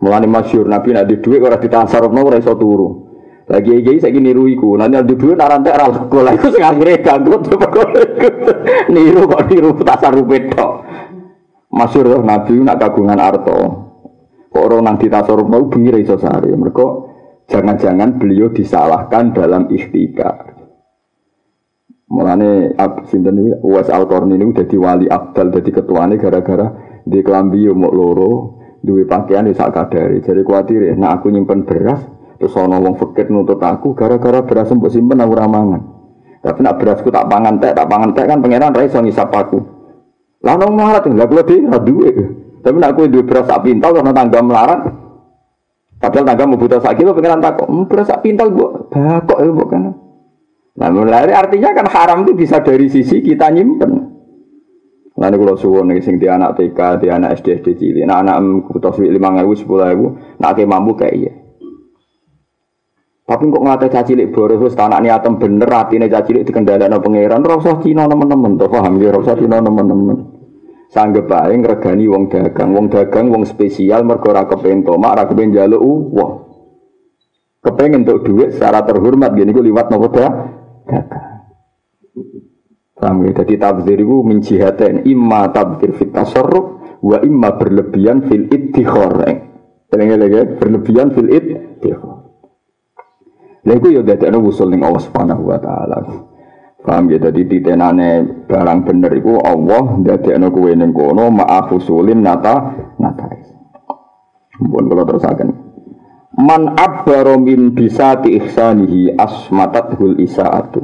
[0.02, 2.88] Mulane masyhur Nabi nek di dhuwit ora ditasarrufno ora iso turu.
[3.46, 4.74] Lagi iki saiki niru iku.
[4.74, 6.18] Lah nek di dhuwit ora entek ora lego.
[6.18, 7.34] Lah iku sing akhire ganggu
[8.90, 10.72] niru kok niru tasarruf tok.
[11.70, 13.58] Masyhur Nabi nak kagungan arto.
[14.50, 16.50] Kok ora nang ditasarruf mau bengi iso sare.
[16.58, 17.06] Mergo
[17.46, 20.53] jangan-jangan beliau disalahkan dalam ikhtikar.
[22.14, 22.78] Mulane
[23.10, 26.70] sinten iki Uwais Al-Qarni niku dadi wali abdal dadi ketuane gara-gara
[27.02, 30.22] di kelambi yo loro, duwe pakaian sak kadare.
[30.22, 32.06] Jadi kuwatir nah aku nyimpen beras,
[32.38, 35.82] Terus ana wong fakir nuntut aku gara-gara beras mbok simpen aku ora mangan.
[36.44, 39.58] Tapi nak berasku tak pangan tek, tak pangan tek kan pangeran ra iso ngisap aku.
[40.44, 42.10] Lah nang melarat lha kula dhewe ra duwe.
[42.60, 44.80] Tapi nak kowe duwe beras sak pintal karena tangga melarat.
[45.96, 49.48] Padahal tangga mau butuh sak kilo pangeran takok, "Hmm, beras sak pintal mbok bakok ya
[49.48, 49.82] mbok kan."
[50.74, 54.14] Nah, mulai artinya kan haram itu bisa dari sisi kita nyimpen.
[55.14, 58.42] Lalu kalau suwon nih sing di anak TK, di anak SD SD cilik, nah anak
[58.66, 60.06] butuh lima ribu sepuluh ribu,
[60.42, 61.32] nak ke mampu kayak iya.
[63.24, 67.46] Tapi kok ngate caci cilik boros wis anak niatem bener atine caci cilik dikendhalekno pangeran
[67.46, 70.18] ora usah Cina teman-teman to paham ya ora usah Cina teman-teman.
[70.90, 75.80] Sanggep ae ngregani wong dagang, wong dagang wong spesial mergo ora kepengin tomak, kepengin njaluk
[75.80, 76.32] uang.
[77.64, 80.63] Kepengen untuk duit secara terhormat gini gue liwat nopo dah
[80.94, 81.34] dagang.
[82.94, 83.30] Paham ya?
[83.42, 89.18] Jadi tabzir itu menjihatin imma tabzir fit tasarruf wa imma berlebihan fil iddikhor.
[89.90, 92.18] Tenang lagi berlebihan fil iddikhor.
[93.64, 95.98] Lha iku ya dadekno usul ning Allah Subhanahu wa taala.
[96.84, 102.76] Paham ya dadi titenane barang bener iku Allah dadekno kowe ning kono ma'af usulin nata
[103.00, 103.24] nata.
[104.60, 105.63] Mumpun kula terusaken.
[106.34, 110.82] Man abbaro min bisati ihsanihi asmatathul isaatu.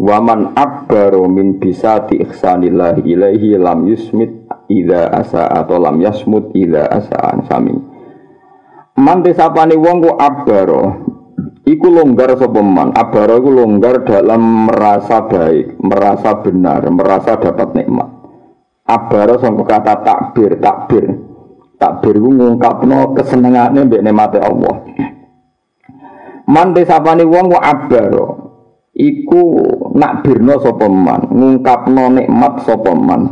[0.00, 6.90] Wa man abbaro min bisati ihsanillahi ilaihi lam yusmit ida asa atau lam yasmut ida
[6.90, 7.76] asaan sami.
[8.98, 10.82] Man desapane wong ku abbaro
[11.60, 18.10] Iku longgar sopeman, abara iku longgar dalam merasa baik, merasa benar, merasa dapat nikmat.
[18.88, 21.29] Abara sangka kata takbir, takbir.
[21.80, 24.84] Takbir iku ngungkapno kesenengane mbek nikmate Allah.
[26.44, 28.26] Man desapane wong ku abara.
[28.92, 29.42] Iku
[29.96, 33.22] nakbirno sapa man, ngungkapno nikmat sapa man.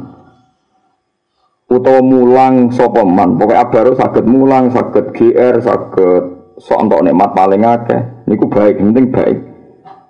[1.68, 3.36] Utawa mulang sapa man.
[3.36, 9.14] Pokoke abara saged mulang, saged GR, saged sok untuk nikmat paling akeh niku baik penting
[9.14, 9.38] baik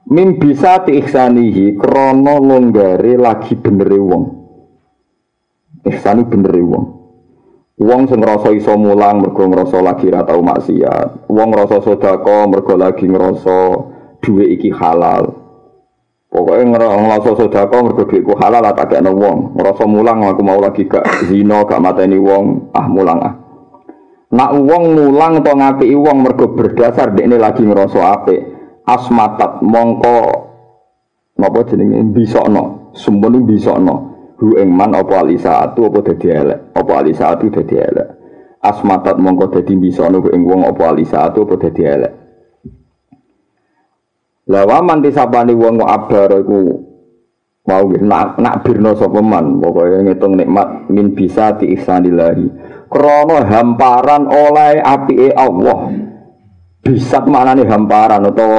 [0.08, 4.24] min bisa diikhsanihi krono longgare lagi bener wong
[5.84, 6.84] ihsani bener wong
[7.78, 11.30] wong sing ngrasa iso mulang mergo ngrasa lagi ra tau maksiat.
[11.30, 13.58] Wong ngrasa sedekah mergo lagi ngrasa
[14.18, 15.30] duwe iki halal.
[16.28, 19.54] Pokoknya ngerasa sedekah mergo duitku halal tak kena wong.
[19.54, 22.74] Ngerasa mulang aku mau lagi gak zina gak mateni wong.
[22.74, 23.34] Ah mulang ah.
[24.28, 28.36] Nak uang mulang atau ngapi uang mergo berdasar ini lagi ngerasa ape
[28.84, 30.18] asmatat mongko
[31.40, 32.04] napa jenenge?
[32.12, 34.07] Bisokno sumpun bisokno
[34.38, 36.58] hu ing man apa atu apa dadi elek?
[36.74, 38.08] Apa atu dadi elek?
[38.62, 42.12] Asmatat mongko dadi bisokno ing wong apa atu apa dadi elek?
[44.48, 46.60] Lawa man disabani wong abar iku
[47.68, 49.60] mau nak nak birno sapa man?
[49.60, 52.46] Pokoke ngitung nikmat min bisa di ihsanillahi.
[52.88, 55.92] Krono hamparan oleh api Allah.
[56.80, 58.50] Bisat mana nih hamparan atau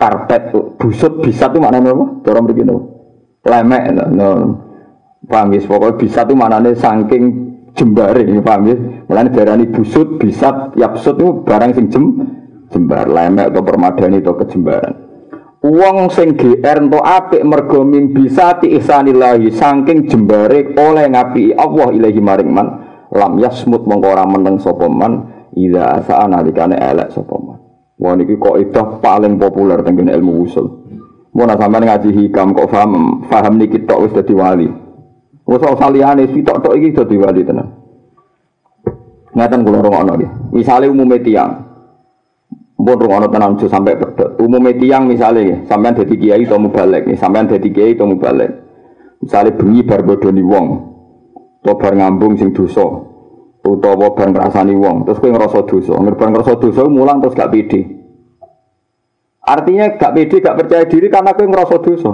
[0.00, 1.92] karpet busut bisat itu mana nih
[2.24, 2.76] orang begini
[3.44, 4.30] lemek no.
[5.26, 5.60] Paham ya?
[5.66, 7.22] Pokoknya bisat itu mana nih saking
[7.76, 8.76] jembari paham ya?
[9.06, 12.04] Mulai darah busut bisat yapsut itu barang sing jem
[12.70, 14.94] jembar lemek atau permadani atau kejembaran.
[15.66, 22.20] Uang sing GR ento apik mergo bisa ti ihsanillahi saking jembare oleh ngapi Allah ilahi
[22.22, 22.66] maring man
[23.10, 27.58] lam yasmut mongko meneng sapa man ida asa nalikane elek sapa man.
[27.96, 30.66] Wah niki kok itu paling populer tentang ilmu usul.
[31.32, 34.68] Mau nak ngaji hikam kok paham paham niki tok wis dadi wali
[35.46, 37.86] wis saliyane sitok tok iki dadi wali tenan
[39.36, 40.30] ngaten kula rungokno nggih.
[40.56, 41.52] Misale umume tiyang.
[42.80, 47.46] Mbon rungokno tenan aja sampai pedot umume tiyang misale sampean dadi kiai atau mubalek sampean
[47.46, 48.50] dadi kiai atau mubalek.
[49.20, 50.66] Misale bengi bar bodoni wong
[51.60, 52.84] utawa bar ngambung sing dosa
[53.66, 55.92] utawa bar ngrasani wong terus kowe ngrasa dosa.
[56.00, 57.80] Bar ngrasa dosa mulang terus gak pede.
[59.46, 62.12] Artinya gak pede gak percaya diri karena kowe ngrasa dosa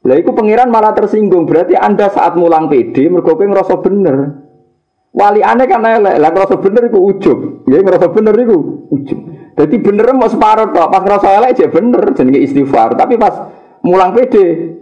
[0.00, 1.44] lah itu pangeran malah tersinggung.
[1.44, 4.16] Berarti anda saat mulang pede mergo kowe ngrasa bener.
[5.12, 6.16] Wali aneh kan elek.
[6.16, 7.38] Lah ngrasa bener iku ujub.
[7.68, 9.18] Ya ngrasa bener iku ujub.
[9.60, 10.88] Jadi bener mau separuh tok.
[10.88, 12.02] Pas ngrasa elek aja bener.
[12.16, 12.96] Jenenge istighfar.
[12.96, 13.52] Tapi pas
[13.84, 14.76] mulang pede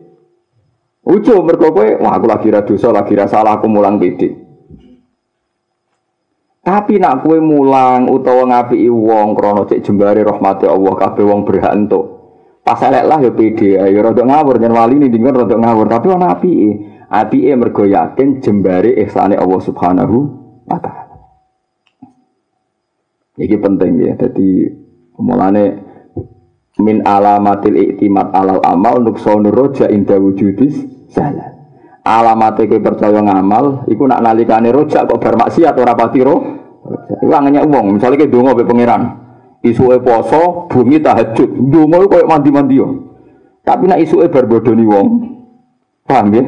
[1.09, 4.29] Ujo mergo kowe, wah aku lagi ra dosa, lagi ra salah aku mulang pede.
[6.61, 11.73] Tapi nak kowe mulang utawa ngapiki wong krana cek jembare rahmati Allah kabeh wong berhak
[11.73, 12.18] entuk.
[12.69, 16.13] Pas elek lah ya pede, ya rada ngawur yen wali ning dingon rada ngawur, tapi
[16.13, 17.01] ana apike.
[17.09, 20.17] Apike mergo yakin jembare ihsane Allah Subhanahu
[20.69, 21.17] wa taala.
[23.41, 24.13] Iki penting ya.
[24.21, 24.69] Jadi
[25.17, 25.65] mulane
[26.85, 29.17] min alamatil iktimat alal amal untuk
[29.49, 30.77] roja inda wujudis
[31.11, 31.59] jalan
[32.09, 36.37] alamatnya ke percaya ngamal iku nak nalikane rojak kok bermaksiat ora pati ro
[37.21, 39.28] iku angenya wong misalnya ke donga be pangeran
[39.59, 41.51] Isuke poso, bumi tahajud.
[41.59, 42.87] Ndonga koyo mandi-mandi yo.
[43.67, 45.07] Tapi nek isuke bar bodoni wong.
[46.07, 46.45] Paham ya?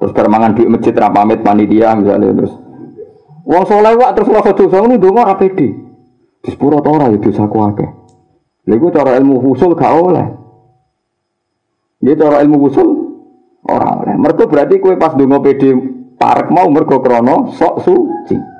[0.00, 2.54] Terus bar mangan masjid ra pamit panitia misalnya terus.
[3.46, 5.68] Wong soleh wak terus rasa dosa ngono ndonga ora pede.
[6.42, 7.90] Di sepuro ta ora ya dosaku akeh.
[8.66, 10.26] Lha cara ilmu usul gak oleh.
[12.02, 12.88] Dia cara ilmu usul
[13.68, 14.14] ora oleh.
[14.18, 15.68] Mergo berarti kowe pas ndonga pede
[16.16, 18.55] parek mau mergo krana sok suci.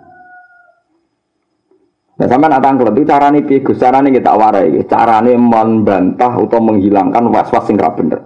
[2.16, 3.60] Nah, sampai nak tangklet itu carane piye?
[3.60, 4.88] Carane kita warai iki.
[4.88, 8.24] Carane membantah atau menghilangkan was-was sing bener.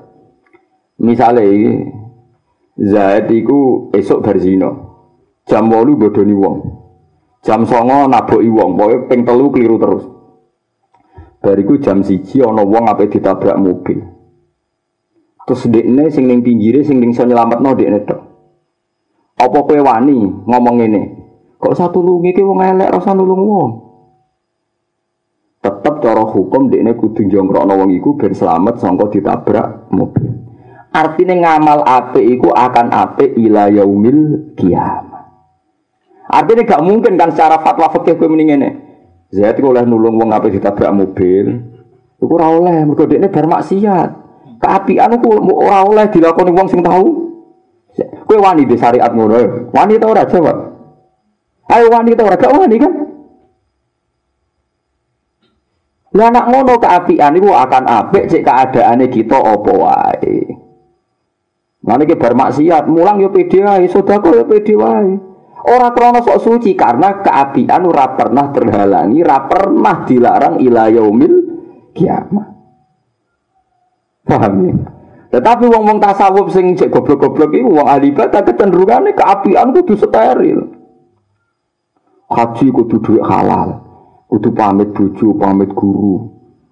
[1.03, 1.73] Misale iki
[2.81, 4.71] Zaid iku esuk berzina.
[5.45, 6.57] Jam 8 bodoni wong.
[7.43, 10.05] Jam 9 naboki wong, pokoke ping keliru terus.
[11.41, 14.01] Bariku jam siji ana wong ape ditabrak mobil.
[15.49, 18.21] Terus dekne sing ning pinggire sing ning iso nyelametno dekne tok.
[19.41, 21.03] Apa kowe wani ngomong ngene?
[21.61, 23.71] Kok satu lungi ki wong elek rasa nulung wong.
[25.61, 30.41] Tetep cara hukum dekne kudu jongkrokno wong iku ben selamat sangka ditabrak mobil.
[30.89, 35.29] Artinya ngamal ape iku akan ape ila yaumil kiamat.
[36.33, 38.71] Artinya gak mungkin kan secara fatwa fikih kowe mending ngene.
[39.29, 41.61] Zaid iku oleh nulung wong ape ditabrak mobil.
[42.17, 44.11] Iku ora oleh mergo dekne bar maksiat.
[44.65, 45.29] Keapian ku
[45.61, 47.29] ora oleh dilakoni wong sing tahu.
[48.25, 49.69] Kowe wani di syariat ngono.
[49.77, 50.70] Wani ta ora jawab?
[51.71, 52.93] Ayo wani ta ora gak wani kan?
[56.11, 60.43] Lah anak ngono keapian itu akan apik cek keadaane kita apa wae.
[61.87, 65.15] Mana ke bermaksiat, mulang yo pede wae, sedekah yo pede wae.
[65.61, 71.35] Ora krana sok suci karena keapian ora pernah terhalangi, ora pernah dilarang ila yaumil
[71.95, 72.49] kiamat.
[74.27, 74.75] Paham ya?
[75.31, 80.80] Tetapi wong wong tasawuf sing cek goblok-goblok iku wong ahli ibadah kecenderungane keapian kudu steril.
[82.31, 83.75] Haji kudu duit halal.
[84.31, 86.31] Kudu pamit bojo, pamit guru.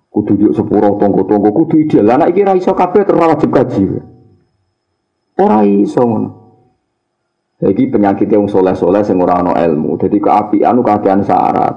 [0.08, 2.14] Kudu yuk sepuro tonggo-tonggo, kudu ideal.
[2.14, 3.82] Anak iki iso kabeh terus wajib kaji.
[5.42, 6.30] Ora iso ngono.
[7.58, 9.98] Jadi penyakit yang soleh-soleh sing ora ana ilmu.
[9.98, 11.74] Jadi keapian kakean syarat.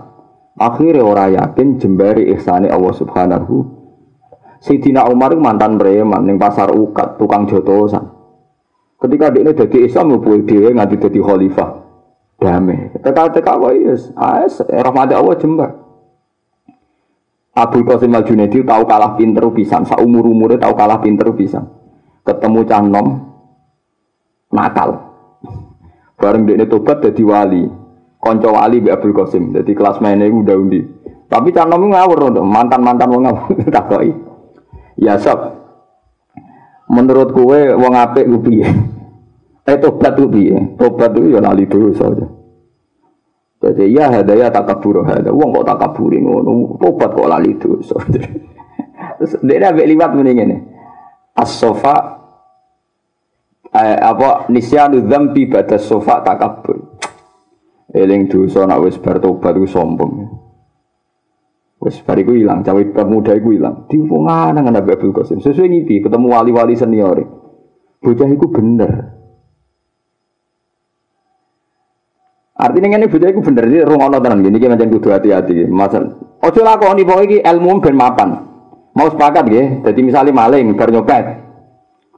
[0.62, 3.82] Akhirnya ora yakin jembari ihsane Allah Subhanahu.
[4.62, 8.14] Sayyidina Umar mantan preman ning pasar ukat tukang jotosan.
[9.02, 11.81] Ketika dia ini jadi Islam, dia nganti jadi khalifah
[12.42, 12.90] damai.
[12.98, 15.72] Teka-teka kok yes, as rahmat Allah jembar.
[17.54, 21.70] Abu Qasim Al Junaidi tahu kalah pinter pisan, sa umur umurnya tahu kalah pinter pisan.
[22.26, 23.08] Ketemu canom
[24.50, 25.14] nakal.
[26.18, 27.64] Bareng dia tobat jadi wali.
[28.22, 30.82] Konco wali bi Abdul Qasim, jadi kelas mainnya udah undi.
[31.26, 34.14] Tapi canom ngawur mantan mantan wong ngawur takoi.
[35.02, 35.58] Ya sob,
[36.86, 38.70] menurut kue wong apik piye?
[39.62, 40.58] Eh tobat itu piye?
[40.74, 42.28] Tobat itu ya lali dosa aja.
[43.62, 45.30] Jadi ya hadaya takabur hada.
[45.30, 46.82] Wong kok takaburi ngono.
[46.82, 47.94] Tobat kok lali dosa.
[49.22, 50.58] Terus dia ambek liwat mending ngene.
[51.38, 51.96] As-sofa
[53.70, 56.98] eh, apa nisyanu dzambi ba'da sofa takabur.
[57.94, 60.42] Eling dosa nak wis bar tobat ku sombong.
[61.82, 63.90] Wis bar iku ilang, cawe pemuda iku ilang.
[63.90, 65.42] Diwungan nang Nabi Abdul Qasim.
[65.42, 67.26] Sesuai ngipi ketemu wali-wali senior.
[68.02, 69.21] Bocah iku bener.
[72.62, 75.66] Artinya ini bocah itu bener ini rungono tenan gini macam kudu hati-hati.
[75.66, 76.14] Masal,
[76.46, 78.30] ojo lakoni pokoknya iki ilmu ben mapan.
[78.94, 79.82] Mau sepakat ya.
[79.90, 81.26] Jadi misalnya maling bar nyopet.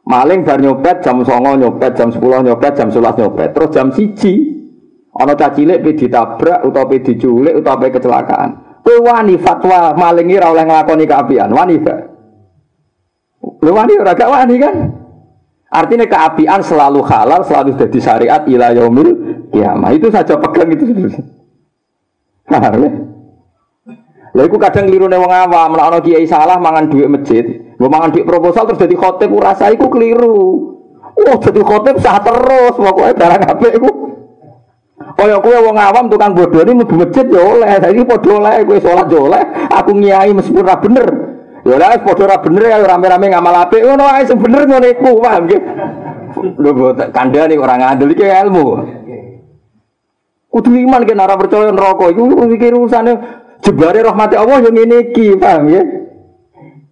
[0.04, 3.56] Maling bar nyopet jam songo nyopet, jam sepuluh nyopet, jam sebelas nyopet.
[3.56, 4.52] Terus jam siji
[5.16, 8.50] ono cacilik pe ditabrak utawa pe diculik utawa pe kecelakaan.
[8.84, 11.56] Kowe wani fatwa maling ora oleh nglakoni keapian.
[11.56, 12.00] Wani gak?
[13.64, 14.76] Lu wani ora wani kan?
[15.74, 19.10] Artinya keapian selalu halal, selalu jadi syariat ila yaumil
[19.50, 19.90] kiamah.
[19.98, 20.86] Itu saja pegang itu.
[22.46, 22.92] Paham ya?
[24.34, 27.46] Lah iku kadang keliru wong awam, nek ana kiai salah mangan duit masjid,
[27.78, 30.38] mau mangan duit proposal terus jadi khotib rasa iku keliru.
[31.14, 33.90] Oh, jadi khotib sah terus, pokoknya barang apik iku.
[35.14, 38.78] Kaya kowe wong awam tukang bodoh ini mlebu masjid ya oleh, saiki padha oleh kowe
[38.82, 41.08] salat ya oleh, aku ngiyai meskipun ra bener.
[41.64, 45.24] Ya lah padha ora bener ya rame-rame ngamal apik ngono wae sing bener ngono iku,
[45.24, 45.62] paham nggih.
[46.60, 48.66] Lho kandhane ora ngandel iki ilmu.
[50.52, 53.14] Kudu iman kan ora percaya neraka iku iki urusane
[53.64, 55.82] jebare rahmati Allah yang ngene iki, paham ya?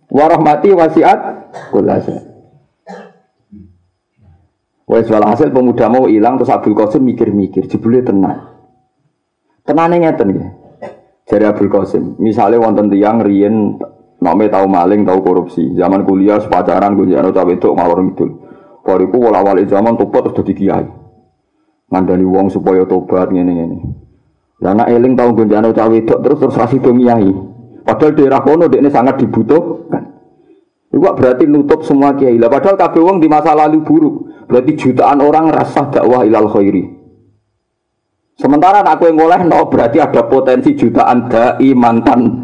[0.08, 1.20] Wa rahmati wasiat
[1.76, 2.32] kulasa.
[4.88, 8.44] Wes hasil pemuda mau hilang terus Abdul Qasim mikir-mikir, jebule tenang.
[9.64, 10.48] Tenane ngeten ya.
[11.32, 13.80] Jari Abdul Qasim, misalnya wonten tiyang riyen
[14.22, 15.74] Nome tahu maling, tahu korupsi.
[15.74, 18.26] Zaman kuliah, sepacaran, gue jangan cawe itu ngalor itu.
[18.86, 20.88] Bariku wala wali zaman tobat terus jadi kiai.
[21.90, 23.78] Ngandani wong supaya tobat ngene ngene.
[24.62, 27.30] Lah nak eling tahu jangan cawe itu terus terus dong kiai.
[27.82, 30.04] Padahal daerah kono ini sangat dibutuhkan.
[30.94, 32.38] Itu berarti nutup semua kiai.
[32.38, 34.46] Lah padahal kabeh wong di masa lalu buruk.
[34.50, 36.84] Berarti jutaan orang rasa dakwah ilal khairi.
[38.38, 42.41] Sementara aku yang ngoleh no berarti ada potensi jutaan dai mantan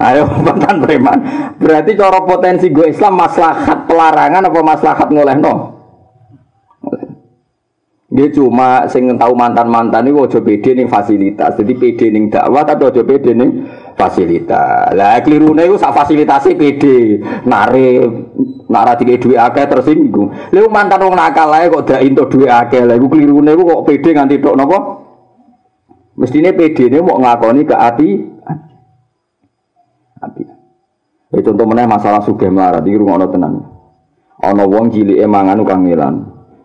[0.00, 1.18] Ayo mantan preman.
[1.60, 5.54] Berarti cara potensi gue Islam maslahat pelarangan apa maslahat ngoleh no?
[8.10, 11.54] Dia cuma sing tahu mantan-mantan ini ojo pede nih fasilitas.
[11.54, 13.50] Jadi pede nih dakwah tapi ojo pede nih
[13.94, 14.90] fasilitas.
[14.98, 17.22] Lah keliru nih sak fasilitasi pede.
[17.46, 18.02] Nare
[18.66, 20.26] nara tiga dua akeh tersinggung.
[20.50, 22.82] Lalu mantan wong nakal lah kok dak into dua akeh.
[22.82, 24.78] Lalu keliru nih kok pede nganti tok nopo?
[26.18, 28.08] Mestinya pede nih mau ngakoni ke hati.
[28.18, 28.39] Hati.
[31.30, 32.82] Ya contoh mana masalah suge melarat.
[32.82, 33.62] Ini rumah tenang.
[34.40, 36.14] Ono wong cilik emangan ukang ngilan.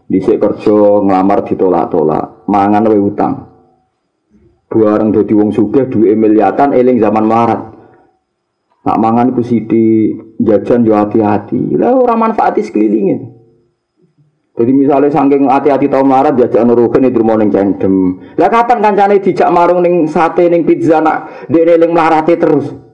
[0.06, 3.34] Dhisik kerja nglamar ditolak-tolak, mangan wae utang.
[4.70, 7.74] Bareng dadi wong sugih duwe miliatan eling zaman marat.
[8.86, 11.74] Nak mangan iku sithik, jajan yo hati-hati.
[11.74, 13.18] Lah ora manfaati sekelilinge.
[14.56, 18.22] Jadi misalnya saking hati-hati tau marat jajan rugen itu mau neng cendem.
[18.38, 22.85] Lah kapan kancane dijak marung neng sate neng pizza nak dia neng melarati terus.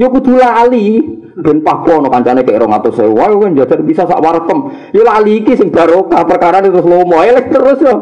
[0.00, 1.04] Yo kudu lali.
[1.40, 5.72] Ben pakono kancane kek 200.000 wae kan jajan bisa sak warkem ya lali iki sing
[5.72, 7.94] barokah perkara terus lomo elek terus yo.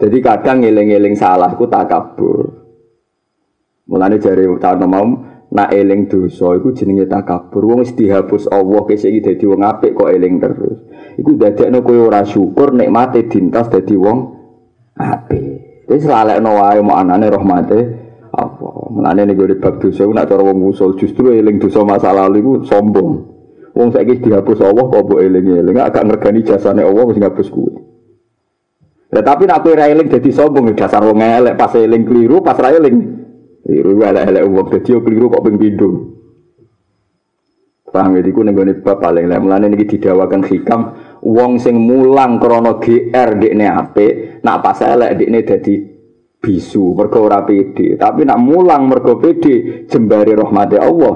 [0.00, 2.64] Jadi kadang ngeling-eling salah ku takabur
[3.86, 5.04] mulane jare tahun mau
[5.52, 9.92] nak eling dosa iku jenenge takabur wong wis dihapus Allah kese iki dadi wong apik
[9.92, 10.78] kok eling terus.
[11.20, 14.18] Iku dadekno kowe ora syukur nikmate dintas dadi wong
[14.96, 15.86] apik.
[15.92, 17.78] Wis lalekno wae mau anane rahmate
[18.32, 22.44] apa menane nih gue bab dosa nak cara wong usul justru eling dosa masa lalu
[22.44, 23.10] itu sombong.
[23.72, 27.72] Wong saiki dihapus Allah kok mbok eling eling agak ngergani jasane Allah wis ngapus kuwe.
[29.12, 32.56] Ya, tapi nak kowe ra eling dadi sombong dasar wong elek pas eling keliru pas
[32.60, 32.96] ra eling.
[33.64, 35.90] Keliru elek-elek wong dadi keliru kok ping pindho.
[37.92, 40.80] Paham ya, iku ning bab paling lek mulane niki didawakan hikam
[41.20, 45.91] wong sing mulang krana GR dekne apik nak pas elek dekne dadi
[46.42, 51.14] bisu mergo ora pede tapi nak mulang mergo pede jembari rahmati Allah.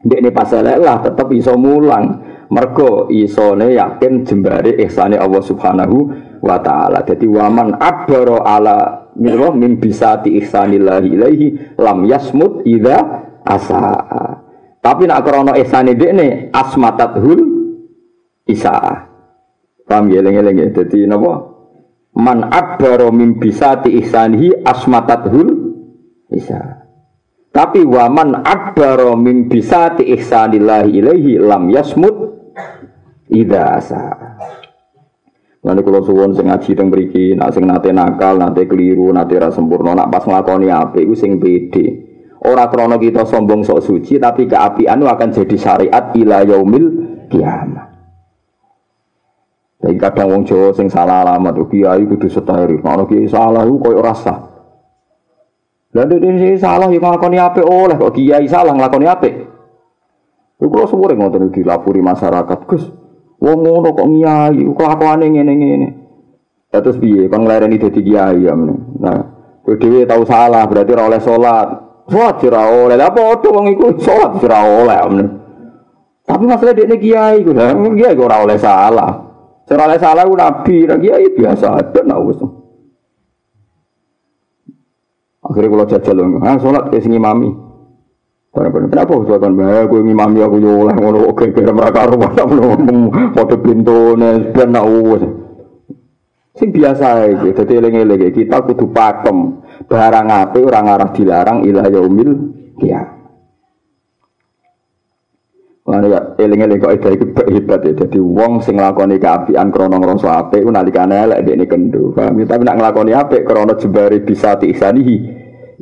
[0.00, 2.32] Ndek ini pasal lah tetap iso mulang.
[2.50, 5.96] Mergo isone yakin jembari ihsane Allah Subhanahu
[6.40, 7.04] wa taala.
[7.04, 11.46] Jadi waman abaro ala mirwa min bisati ihsanillahi ilaihi
[11.78, 13.78] lam yasmut ida asa
[14.80, 17.40] tapi nak krono ihsane dekne asmatathul
[18.46, 19.06] isa
[19.84, 21.49] paham ya eling-eling jadi napa
[22.16, 25.48] man abbaro min bisati ihsanihi asmatathul
[26.30, 26.86] isa
[27.50, 32.16] tapi waman abbaro min bisati ihsanillahi ilaihi lam yasmut
[33.30, 34.02] ida asa
[35.60, 39.52] Nanti kalau suwon sing ngaji teng mriki, nak sing nate nakal, nate keliru, nate ra
[39.52, 42.08] sempurna, nak pas nglakoni apik iku sing pede.
[42.40, 46.86] Ora krana kita sombong sok suci, tapi keapian akan jadi syariat ila yaumil
[47.28, 47.89] kiamat.
[49.80, 52.84] Tapi kadang wong Jawa sing salah alamat tuh kiai kudu setahiri.
[52.84, 54.36] Kalau kiai salah itu koyo rasa.
[55.90, 59.26] Dan ini salah yang ngelakoni apa oleh kok kiai salah ngelakoni apa?
[60.60, 62.84] Itu kalau semua ngotot dilapuri masyarakat, Gus.
[63.40, 65.88] Wong ngono kok kiai, kelakuan ini ini ini.
[66.70, 68.54] Terus biye, kan ngelareni jadi kiai ya.
[68.54, 69.18] Nah,
[69.64, 71.68] kowe dhewe tahu salah, berarti ora oleh salat.
[72.06, 72.94] Salat ora oleh.
[73.00, 74.98] Lah padha wong iku salat ora oleh.
[76.28, 77.50] Tapi masalah dekne kiai ku,
[77.96, 79.29] kiai ora oleh salah.
[79.70, 82.42] Serale salah ku nabi, ya biasa ada nak wis.
[85.46, 87.54] Akhirnya kalau jajal loh, ah sholat kayak sini mami.
[88.50, 93.14] Kenapa aku sholat bahaya, aku ngimami aku yo ngono oke kira mereka rumah tak ngomong
[93.30, 95.22] foto pintu nih ben nak wis.
[96.58, 99.62] Sing biasa iki, dadi eling-eling kita kudu pakem.
[99.86, 102.30] Barang apik orang arah dilarang ilah yaumil
[102.74, 103.19] kiamat.
[105.90, 107.92] Mana ya eling-eling kok itu iku hebat ya.
[108.06, 112.14] Jadi wong sing nglakoni kaapian krana ngrasa apik ku nalikane elek dekne kendo.
[112.14, 112.46] Paham ya?
[112.46, 113.74] Tapi nak nglakoni apik krana
[114.22, 115.16] bisa tiisanihi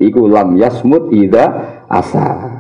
[0.01, 1.45] iku lam yasmut ida
[1.93, 2.57] asa.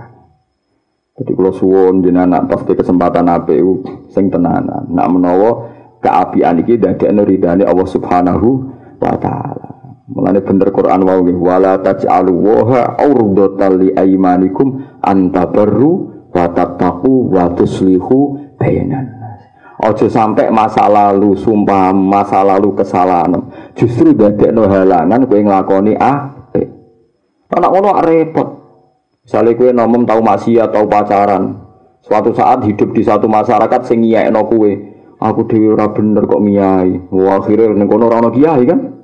[1.16, 3.64] Jadi kalau suwon jenengan pasti kesempatan apik
[4.12, 4.84] sing tenanan.
[4.92, 5.50] Nak menawa
[6.04, 8.48] keapian iki dadekno ridane Allah Subhanahu
[9.00, 9.68] wa taala.
[10.08, 19.18] Mulane bener Quran wau nggih wala taj'alu wa urdatan li aymanikum antabarru watattaku watuslihu bainan
[19.78, 23.38] Ojo sampai masa lalu sumpah masa lalu kesalahan
[23.78, 24.10] justru
[24.50, 26.66] no halangan kowe nglakoni apik.
[27.54, 28.48] Anak ngono repot.
[29.22, 31.62] Misalnya kowe nomom tahu maksiat tahu pacaran.
[32.02, 34.70] Suatu saat hidup di satu masyarakat sing nyekno kowe.
[35.22, 36.98] Aku dhewe ora bener kok miyai.
[37.14, 38.97] Wah akhirnya ning kono ora kiai kan.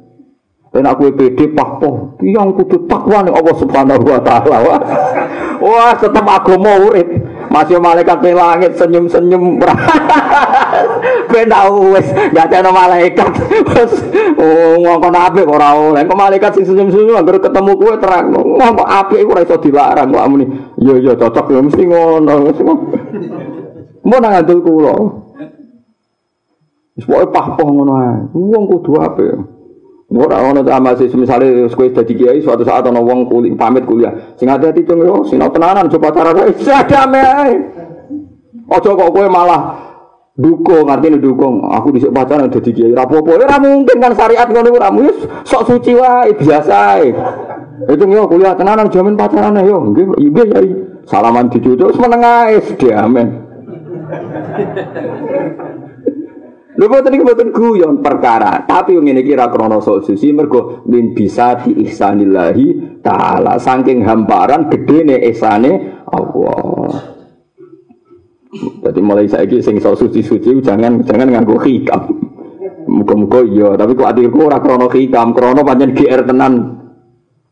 [0.74, 4.58] Dan aku PD pahpoh, yang kudu takwa nih Allah Subhanahu wa taala.
[4.58, 4.80] Wah,
[5.62, 7.06] wah tetap agama urip.
[7.46, 9.62] Masih malaikat ning langit senyum-senyum.
[11.30, 13.30] Ben tau wis gak ana malaikat.
[14.34, 16.02] Oh ngomong apik ora oleh.
[16.02, 18.34] Kok malaikat sing senyum-senyum anggere ketemu kowe terang.
[18.34, 20.50] Ngomong apik iku ora iso dilarang kok muni.
[20.82, 22.34] Iya iya cocok ya mesti ngono.
[24.02, 24.94] Mau nang adul kula.
[26.98, 28.14] Wis pokoke pahpoh ngono ae.
[28.34, 29.53] Wong kudu apik.
[30.12, 34.12] Ora ono sama sih misale kowe dadi kiai suatu saat ana wong kuli, pamit kuliah.
[34.36, 36.30] Sing hati-hati cung yo, sing tenanan coba cara
[36.66, 37.54] sadame ae.
[38.68, 39.74] Aja kok kowe malah
[40.36, 41.64] dukung artinya dukung.
[41.72, 42.92] Aku dhisik pacaran dadi kiai.
[42.92, 43.30] Ra apa-apa.
[43.32, 45.16] Ora mungkin kan syariat ngono ora mungkin.
[45.48, 47.08] Sok suci wae biasa ae.
[47.88, 49.88] Itu yo kuliah tenanan jamin pacaran yo.
[49.88, 50.68] Nggih nggih
[51.08, 52.60] salaman dicucuk meneng ae.
[52.76, 53.28] Diamen
[56.74, 61.14] Lho boten iki boten guyon perkara, tapi ngene iki ra krana sok suci mergo min
[61.14, 67.14] bisa di ihsanillahi taala saking hamparan gedene ihsane Allah.
[68.54, 72.10] Jadi mulai saiki sing sok suci-suci jangan jangan nganggo hikam.
[72.90, 76.54] Muga-muga iya, tapi kok atirku ora krana hikam, krana pancen GR tenan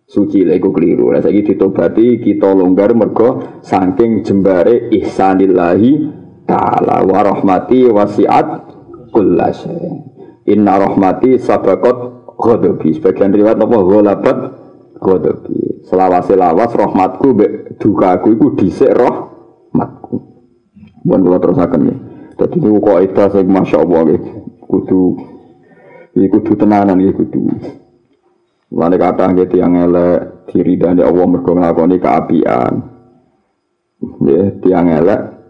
[0.02, 1.14] suci lha iku keliru.
[1.14, 5.90] Lah saiki ditobati kita longgar mergo saking jembare ihsanillahi
[6.42, 8.46] taala wa rahmati wasiat
[9.12, 9.52] kulla
[10.48, 12.98] Inna rahmati sabakot ghadabi.
[12.98, 14.38] Sebagian riwayat apa ghalabat
[14.98, 15.86] ghadabi.
[15.86, 20.16] Selawas-selawas rahmatku mbek dukaku iku dhisik rahmatku.
[21.06, 21.96] Mun kula terusaken ya.
[22.38, 24.22] Dadi niku kok itu sing masyaallah nggih.
[24.66, 25.00] Kudu
[26.18, 27.40] iki kudu tenanan iki kudu.
[28.72, 32.74] Lane kata nggih tiyang elek diri dan Allah mergo nglakoni keapian.
[34.26, 35.41] Ya, tiang elek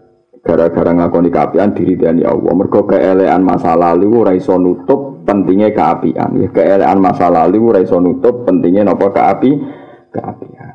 [0.43, 2.51] gara-gara ngakoni keapian diri dan ya Allah.
[2.51, 6.35] Mergo keelean masa lalu ora iso nutup pentingnya keapian.
[6.35, 9.51] Ya keelean masa lalu ora iso nutup pentingnya napa keapi
[10.11, 10.71] keapian.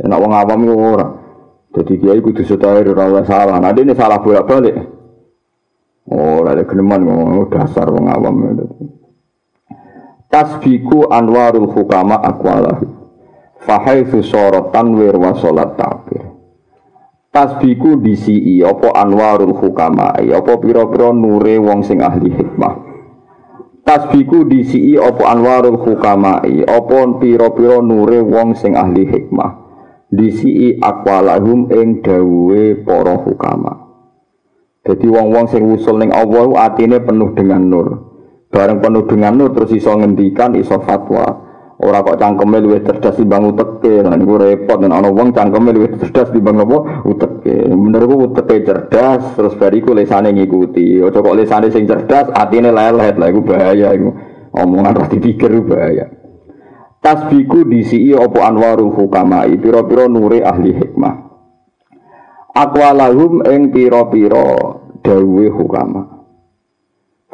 [0.00, 1.06] Nek wong awam iku ora.
[1.70, 3.58] Jadi dia kudu setahir ora salah.
[3.58, 4.78] Nah ini salah bolak-balik.
[6.10, 8.66] Oh ada geneman ngomong dasar wong awam itu
[10.30, 12.86] tasbiku anwarul hukama aqwalahu.
[13.60, 16.29] Fahaitsu sorotan wir wa salat tabir
[17.30, 20.14] tasbiku disi apa anwarul hukama?
[20.18, 22.74] Apa pira-pira nure wong sing ahli hikmah?
[23.86, 26.42] Tasbiku disi apa anwarul hukama?
[26.46, 29.50] Apa pira-pira nure wong sing ahli hikmah?
[30.10, 33.72] Disi aqwalahum ing dawuhe para hukama.
[34.82, 37.88] Jadi wong-wong sing usul ning Allah atine penuh dengan nur.
[38.50, 41.49] Bareng penuh dengan nur terus iso ngendikan iso fatwa
[41.80, 45.96] Ora kok cangkeme luwih cerdas timbang uteke, nah niku repot nek ana wong cangkeme luwih
[45.96, 47.72] cerdas timbang apa uteke.
[47.72, 51.00] Menurutku uteke cerdas terus bariku lesane ngikuti.
[51.00, 54.12] Aja kok lesane sing cerdas atine lelet lah iku bahaya iku.
[54.60, 56.04] Omongan ra dipikir bahaya.
[57.00, 61.16] Tasbiku disi apa anwarul hukamai pira-pira nure ahli hikmah.
[62.60, 66.28] Aqwalahum ing pira-pira dawuhe hukama.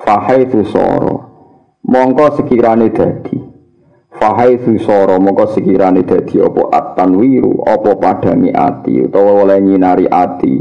[0.06, 1.34] Fahai soro
[1.82, 3.55] mongko sekirane dadi
[4.16, 10.56] Fahai susoro moko sekirane dadi apa at-tanwiru apa padangi ati utawa oleh nyinari ati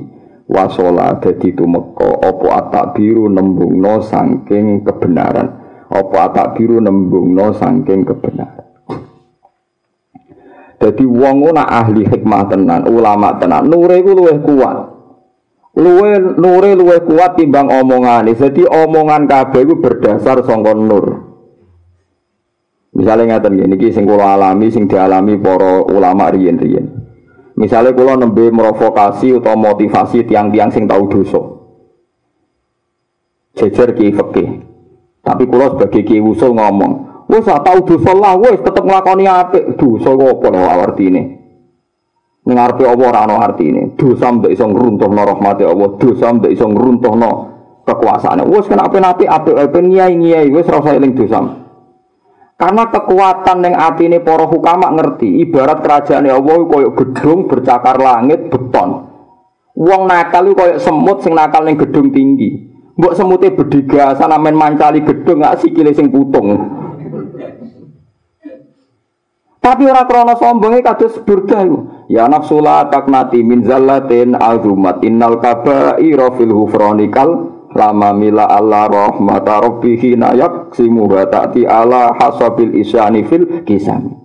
[0.51, 5.47] wasola dadi tumeka apa at-takbiru nembungno saking kebenaran
[5.87, 8.65] apa at-takbiru nembungno saking kebenaran
[10.75, 14.77] Jadi wong nak ahli hikmah tenan, ulama tenan, nure iku luwih kuat.
[15.81, 18.37] Luwe nure luwih kuat timbang omongane.
[18.37, 21.24] Jadi omongan kabeh iku berdasar sangka nur.
[22.95, 26.87] Misalnya ngeten niki sing kula alami sing dialami para ulama riyen-riyen.
[27.59, 31.43] Misalnya kula nembe merovokasi atau motivasi tiang-tiang sing tahu dosa.
[33.59, 34.49] Jejer ki fikih.
[35.27, 39.75] Tapi kula sebagai ki usul ngomong, wis tau dosa lah wis tetep nglakoni apik.
[39.75, 41.23] Dosa apa lho artine?
[42.47, 43.91] Ning arepe apa ora ana artine.
[43.99, 47.31] Dosa mbek iso ngruntuhno rahmate Allah, dosa mbek iso ngruntuhno
[47.83, 48.47] kekuasaane.
[48.47, 51.64] Wis kena apik-apik apik nyai-nyai wis ora eling dosa.
[52.55, 58.47] Karena kekuatan yang hati ini para hukama ngerti, ibarat kerajaan Allah koyok gedung bercakar langit
[58.47, 59.11] beton.
[59.75, 62.71] Wong nakal koyok semut sing nakal gedung tinggi.
[62.95, 66.55] Mbok semutnya berdiga sana main mancali gedung nggak sikile sing putung.
[69.59, 71.79] Tapi orang krono sombongnya kados burda itu.
[72.07, 80.15] Ya nafsula taknati min zallatin azumat innal kabaira fil hufronikal lama mila Allah rahmata rabbihi
[80.15, 84.15] nayak simu ta'ti ala hasabil isyani fil kisami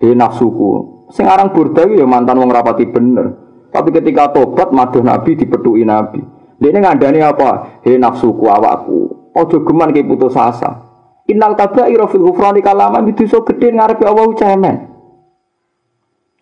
[0.00, 0.68] di nafsuku.
[1.12, 3.38] Sing aran burda ya mantan wong rapati bener.
[3.68, 6.24] Tapi ketika tobat maduh nabi dipetui nabi.
[6.58, 7.80] Dia ngandani apa?
[7.84, 9.30] He nafsuku awakku.
[9.36, 10.88] Ojo geman ke putus asa.
[11.28, 14.76] Innal kabaira fil ghufrani kalama itu so gede ngarepe Allah cemen.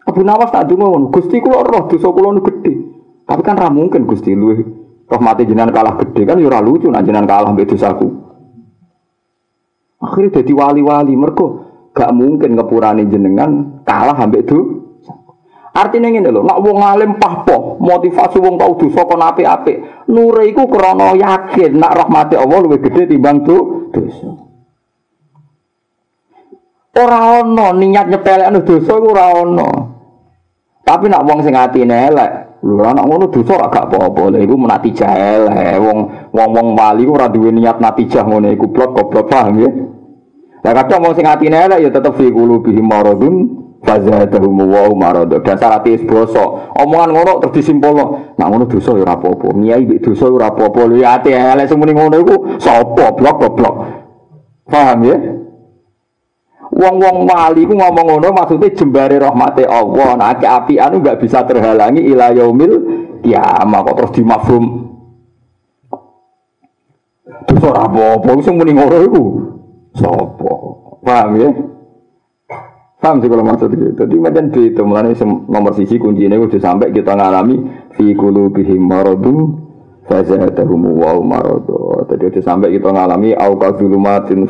[0.09, 2.75] Abu Nawas tak ngono, Gusti kula roh dosa kula gede.
[3.29, 4.80] Tapi kan ra mungkin Gusti luwih
[5.11, 8.09] rahmati jenengan kalah gede kan ya ora lucu nek jenengan kalah mbek dosaku.
[10.01, 14.59] Akhirnya jadi wali-wali mergo gak mungkin ngepurani jenengan kalah ambek itu.
[15.71, 20.11] Artinya ini loh, nak wong alim pahpo, motivasi wong tau dosa kon apik-apik.
[20.11, 24.35] Nure iku krana yakin nak rahmati Allah luwih gede timbang tuh dosa.
[26.91, 29.71] Ora ana niat nyepelekno dosa iku ora ana.
[30.83, 34.37] Tapi nak wong sing atine elek, lho anak ngono dosa ora gak apa-apa.
[34.37, 35.81] Lha iku menati elek.
[35.81, 35.99] Wong
[36.33, 39.71] wong-wong wali ora duwe niat natijah ngono iku blok goblok paham ya.
[40.61, 43.35] Lah kadang wong sing atine elek ya tetep fi qulubihim maradun
[43.81, 45.33] fazadahum wa marad.
[45.41, 46.77] Dasar ati bosok.
[46.77, 48.37] Omongan ngono terus disimpulno.
[48.37, 49.47] Nak ngono dosa ya ora apa-apa.
[49.57, 50.81] Nyai mbek dosa ya ora apa-apa.
[50.85, 53.75] Lho ya ati elek semuni ngono iku sapa blok goblok.
[54.69, 55.17] Paham ya?
[56.81, 60.17] Wong-wong wali ku ngomong ngono maksudnya jembare rahmate Allah.
[60.17, 62.73] Nah, keapian enggak bisa terhalangi ila yaumil
[63.21, 64.65] kiamah kok terus dimafhum.
[67.45, 68.97] Terus ora apa-apa sing muni ngono?
[71.05, 71.51] Paham ya?
[73.01, 73.97] Paham sih kalau maksud itu.
[73.97, 75.13] Jadi macam itu mulane
[75.49, 77.61] nomor sisi kuncinya udah sampai kita ngalami
[77.97, 79.69] fi qulubihim maradun
[80.09, 81.81] fazadahum wa maradu.
[82.09, 83.55] Tadi itu sampai kita ngalami au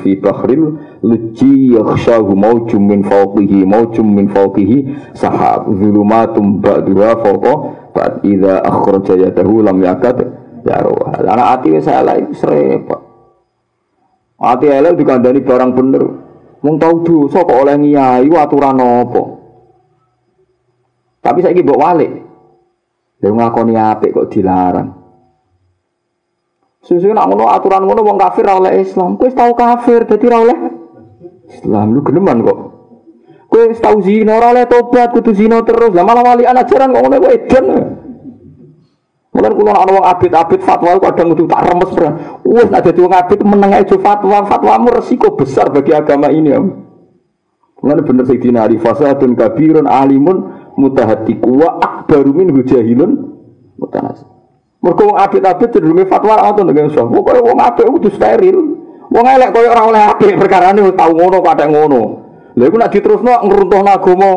[0.01, 7.53] fi bahril luji yakhshahu maujum min fawqihi maujum min fawqihi sahab zulumatum ba'duha fawqa
[7.93, 10.25] ba'd idza akhraja yadahu lam yakad
[10.65, 11.21] yaruha.
[11.27, 13.01] Ana ati wis elek repot.
[14.41, 16.05] Ati elek dikandani barang bener.
[16.61, 19.23] Wong tau dosa kok oleh ngiyai aturan apa?
[21.25, 22.13] Tapi saiki mbok walik.
[23.21, 25.00] Lha ngakoni apik kok dilarang.
[26.81, 29.21] Susu nak ngono aturan ngono wong kafir ora oleh Islam.
[29.21, 30.59] Kowe tau kafir dadi ora oleh
[31.53, 32.59] Islam lu geneman kok.
[33.53, 35.93] Kowe tau zina ora oleh tobat kudu zina terus.
[35.93, 37.67] Lah malah wali ajaran kok ngono kowe edan.
[39.31, 42.11] Mulane kula ana wong abid-abid fatwa kadang kudu tak remes ora.
[42.49, 46.49] Wis nek dadi wong abid meneng ae fatwa, fatwamu resiko besar bagi agama ini.
[46.49, 46.65] Ya.
[47.85, 50.49] Mulane bener Sayyidina Ali fasadun kabirun alimun
[50.81, 53.11] mutahatiku wa akbaru min hujahilun
[53.77, 54.40] mutanasib.
[54.81, 57.05] Mergo wong apik-apik cenderunge fatwa ngoten nek iso.
[57.05, 58.59] Pokoke wong apik kudu steril.
[59.13, 62.03] Wong elek koyo ora oleh apik perkarane tau ngono kadang ngono.
[62.57, 64.33] Lha iku nek diterusno ngruntuhno agama.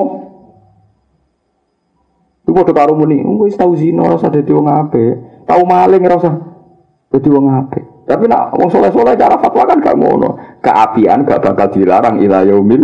[2.44, 5.48] Iku padha karo muni, wis tau zina ora usah dadi wong apik.
[5.48, 6.36] Tau maling ora usah
[7.08, 7.46] dadi wong.
[8.04, 10.60] Tapi nak wong soleh-soleh cara fatwa kan gak ngono.
[10.60, 12.84] Keapian gak bakal dilarang ila yaumil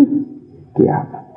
[0.80, 1.28] kiamat.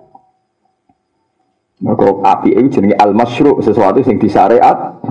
[1.83, 5.02] Maka api itu jenenge al-masyru' sesuatu yang disyariat.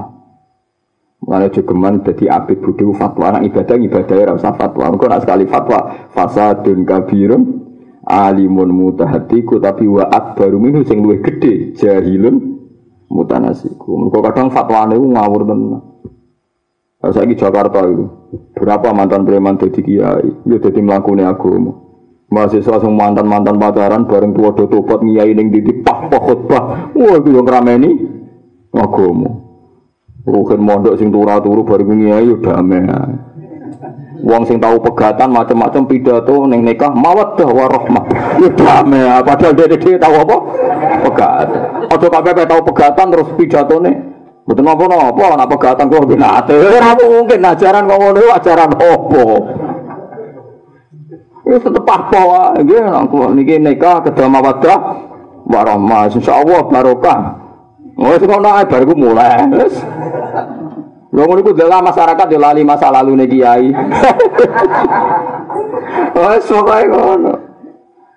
[1.22, 4.90] Mana jogeman jadi abid budi fatwa anak ibadah ibadah ya rasa fatwa.
[4.90, 7.42] Engkau nak sekali fatwa fasadun kabirun
[8.10, 12.58] alimun mutahatiku tapi wa akbaru minhu sing luwih gede jahilun
[13.14, 14.10] mutanasiku.
[14.10, 15.82] Engkau kadang fatwa itu ngawur tenan.
[17.02, 18.06] Kalau saya Jakarta itu
[18.54, 21.74] berapa mantan preman jadi kiai, ya jadi melakukan agama.
[22.30, 26.64] Mahasiswa yang mantan mantan pacaran bareng tua do tobat ngiyai ning di pah pah khutbah.
[26.94, 27.90] Wah itu yang rameni
[28.72, 29.51] agama.
[30.22, 32.86] Ruhin mondok sing turu-turu baru ngiyai yo damai.
[34.22, 38.06] Wong sing tahu pegatan macam-macam pidato ning nikah mawaddah warahmah.
[38.38, 39.26] Yo damai.
[39.26, 40.38] Padahal dia dia tahu apa?
[41.10, 41.48] Pegat.
[41.90, 44.12] Aja kabeh tahu pegatan terus pidatone
[44.42, 46.58] Betul apa apa anak pegatan kok binate.
[46.58, 49.26] Ora mungkin ajaran kok ngono ajaran opo.
[51.46, 53.06] Ini tetep apa wae nggih nang
[53.38, 54.80] niki nikah kedua mawaddah
[55.46, 56.10] warahmah.
[56.10, 57.20] Insyaallah barokah.
[58.02, 59.46] Itu ngono ae bar mulai.
[59.62, 60.01] Wis.
[61.12, 63.68] Lho ngono iku dalam masyarakat yo lali masa lalu nih kiai.
[66.12, 67.34] Oh, pokoke ngono.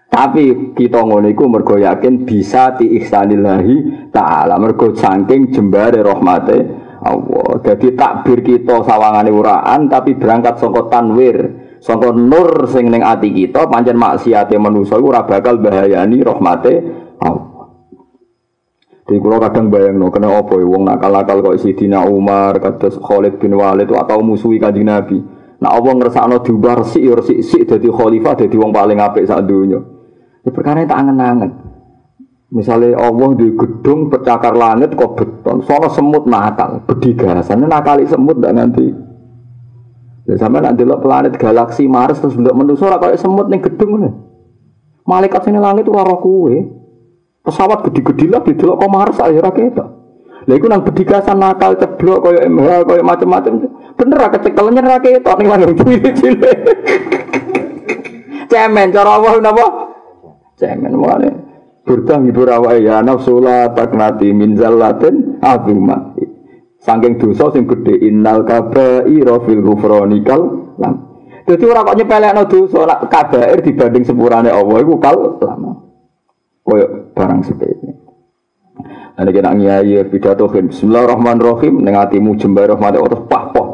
[0.07, 6.59] Tapi kita ngono iku mergo yakin bisa diihsanillahi taala mergo saking jembare rahmate
[7.03, 7.51] Allah.
[7.67, 11.37] Jadi takbir kita sawangane uraan tapi berangkat saka tanwir,
[11.83, 16.73] saka nur sing ning ati kita pancen maksiate manusa iku ora bakal bahayani rahmate
[17.19, 17.54] Allah.
[19.05, 23.37] Di kulo kadang bayang no, kena apa ya, wong nakal-nakal kok Sidina Umar, kados Khalid
[23.37, 25.21] bin Walid atau musuhi kanjeng Nabi.
[25.61, 29.45] Nah Allah ngersakno diubah resik ya resik sik dadi khalifah dadi wong paling apik sak
[29.45, 29.81] donya.
[30.41, 31.51] Ya perkara tak angen-angen.
[32.55, 38.53] Misalnya Allah di gedung pecakar langit kok beton, sono semut nakal, bedigasan, nakali semut ndak
[38.57, 38.87] nanti.
[40.25, 44.13] Ya sama nanti lo planet galaksi Mars terus bentuk manusia ora semut ning gedung nih.
[45.05, 46.57] Malaikat sini langit ora roh kue.
[47.45, 49.89] Pesawat gede-gede lah di delok kok Mars ayo ra ketok.
[50.49, 53.53] Lha nang bedigasan nakal ceblok koyo MH koyo macam-macam.
[54.01, 56.59] Bener ra kecekel nyen ra ketok ning cilik-cilik.
[58.49, 59.67] cemen cara Allah napa?
[60.57, 61.29] Cemen mulane
[61.85, 66.17] Burdah ngibur awake ya nafsu la taknati min zallatin azuma.
[66.81, 70.95] Saking dosa sing gedhe innal kaba'ira fil ghufranikal lam.
[71.45, 75.73] Dadi ora kok nyepelekno dosa kabair dibanding sepurane Allah iku kal lama.
[76.65, 77.91] Koyo barang sepele.
[79.15, 83.69] Ana kena ngiyai pidato kan Bismillahirrahmanirrahim ning atimu jembar rahmat Allah pah pah.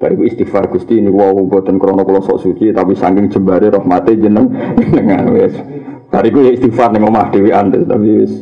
[0.00, 4.48] Bariku istighfar Gusti ini wow boten krana kula sok suci tapi saking jembare rahmate jeneng
[4.80, 5.52] jenengan wis.
[6.08, 8.32] Bariku ya istighfar ning omah dhewean tapi wis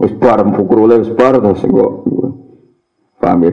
[0.00, 1.92] wis bar pukurule wis bar terus kok.
[3.20, 3.52] Paham ya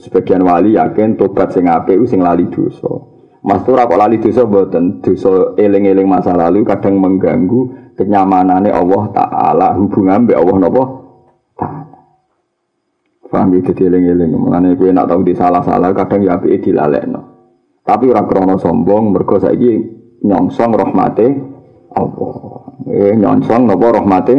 [0.00, 3.17] sebagian wali yakin tobat sing apik sing lali dosa.
[3.48, 9.66] Mas ora kok lali dosa boten dosa eling-eling masa lalu kadang mengganggu kenyamanannya Allah Ta'ala
[9.80, 10.84] hubungan be Allah napa
[13.28, 14.32] Paham itu dieling-eling.
[14.32, 17.20] Mulane kowe nak tahu di salah-salah kadang ya apike dilalekno.
[17.84, 19.84] Tapi ora krana sombong mergo saiki
[20.24, 21.26] nyongsong rahmate
[21.92, 22.36] Allah.
[22.88, 24.34] Eh nyongsong napa rahmate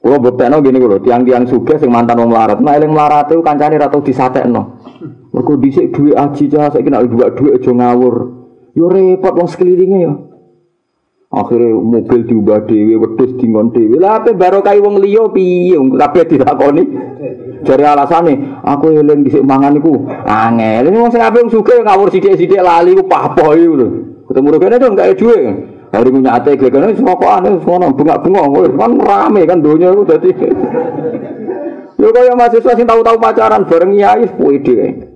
[0.00, 2.56] Kulo buktekno gini kulo, tiang-tiang sugih sing mantan wong melarat.
[2.64, 4.80] Nah eling melarat itu kancane ra tau disatekno.
[5.28, 8.14] Mergo dhisik dhuwit aji cah saiki nek dhuwit dhuwit aja ngawur.
[8.72, 10.12] Yo repot wong sekelilinge yo.
[11.30, 14.00] Akhirnya mobil diubah dewi, wedus dingon dewi.
[14.00, 15.78] Lah apa baru kai wong liyo piye?
[15.78, 16.82] Kabeh dilakoni.
[17.62, 20.96] Jare alasane, aku eling dhisik mangan iku angel.
[20.96, 23.88] Wong sing apik sugih ngawur sithik-sithik lali ku papoh iku lho.
[24.26, 25.69] Ketemu rene dong gak dhuwit.
[25.90, 28.46] Hari punya ate gegane semokoane sono bunga-bunga
[28.78, 30.30] kan rame kan donya iku dadi.
[31.98, 35.10] Yo kaya mahasiswa sing tahu-tahu pacaran bareng kiai pede.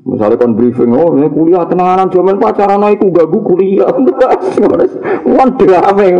[0.00, 3.92] Misalnya kon briefing, oh ini kuliah tenanan zaman pacaran aku gak kuliah.
[5.36, 6.10] Wan drame.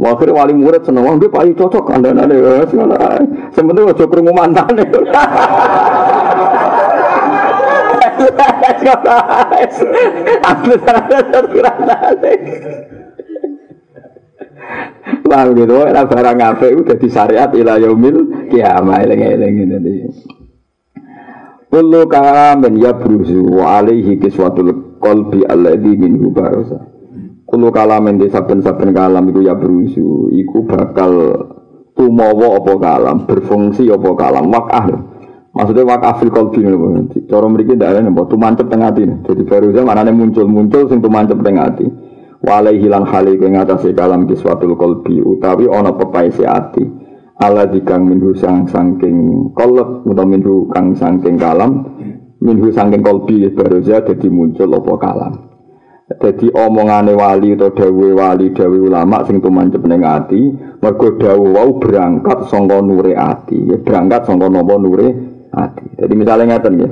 [0.00, 2.34] Akhirnya wali murid seneng, wah dia payu cocok anda nade.
[3.54, 4.74] Sebenarnya ojo kerungu mantan.
[15.30, 20.10] Wah gitu, lah barang apa udah di syariat ila yaumil kiamah eling-eling gitu.
[21.70, 26.82] Kullu kalamin yabruzu wa alaihi kiswatul qalbi alladhi minhu barasa.
[27.46, 31.14] Kullu kalamin di saben-saben kalam iku yabruzu iku bakal
[31.94, 34.86] tumawa apa kalam, berfungsi apa kalam, wakah.
[35.50, 37.10] Maksudnya wakah fil qalbi ngono.
[37.26, 39.02] Cara mriki ndak ana mbok tumancep teng ati.
[39.26, 41.86] Jadi barusan manane muncul-muncul sing tumancep teng ati.
[42.40, 47.00] Wa alaihi lan hali ing atase kalam kiswatul qalbi utawi ana pepaese ati
[47.40, 51.88] ala dikang minhu sang sangking kolot atau minhu kang sangking kalam
[52.44, 55.34] minhu sangking kolbi baruza jadi muncul apa kalam
[56.20, 60.52] jadi omongane wali atau dawe wali dawe ulama sing tumancep ning ati
[60.84, 65.08] mergo dawe wau berangkat sangka nure ati ya berangkat sangka napa nure
[65.54, 66.90] ati jadi misalnya ngeten ya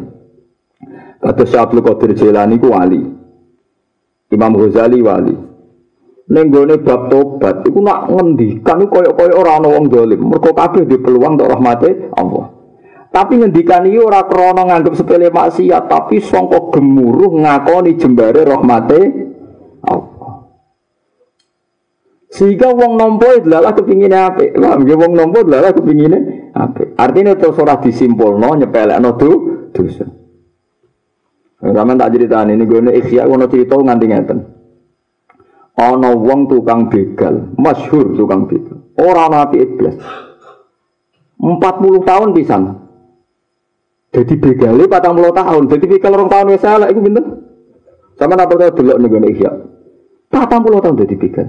[1.19, 3.03] Kata Syablu Qadir Jilani ku wali
[4.31, 5.35] Imam Ghazali wali
[6.29, 10.29] Neng gone bab tobat iku nak ngendikan koyo-koyo ora ana wong zalim.
[10.29, 12.53] Mergo kabeh di peluang untuk rahmate Allah.
[13.09, 19.01] Tapi ngendikan iki ora krana nganggep sepele maksiat, tapi sangka gemuruh ngakoni jembare rahmate
[19.89, 20.18] Allah.
[22.39, 24.55] Sehingga wong nampa adalah kepingine apik.
[24.55, 26.19] Paham nggih wong nampa adalah kepingine
[26.55, 26.95] apik.
[26.95, 29.31] Artinya terus ora disimpulno nyepelekno do
[29.75, 30.07] dosa.
[31.59, 34.39] Sampeyan tak critani ini gue ikhya ono cerita nganti ngeten.
[35.79, 38.87] ana wong tukang begal, masyhur tukang begal.
[38.95, 39.99] Ora ana api iblis.
[41.43, 41.59] 40
[42.07, 42.63] tahun pisan.
[44.15, 45.63] Jadi begale 40 tahun.
[45.71, 47.25] Jadi begal rong tahun wis elek iku pinten?
[48.19, 49.51] Sama apa delok ning ngene iya.
[50.31, 51.47] 40 tahun jadi begal.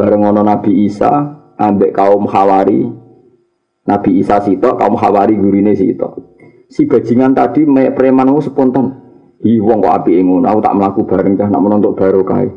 [0.00, 1.12] Bareng ana Nabi Isa
[1.60, 2.88] ambek kaum Hawari.
[3.84, 6.40] Nabi Isa sitok, kaum Hawari gurine sitok.
[6.72, 8.96] Si bajingan tadi preman spontan.
[9.44, 12.48] Hi wong kok apike ngono, aku tak mlaku bareng cah nak menontok barokah.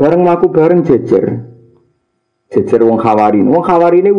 [0.00, 1.44] Bareng aku bareng jejer.
[2.48, 3.44] Jejer wong khawarin.
[3.44, 4.12] Wong khawarin ini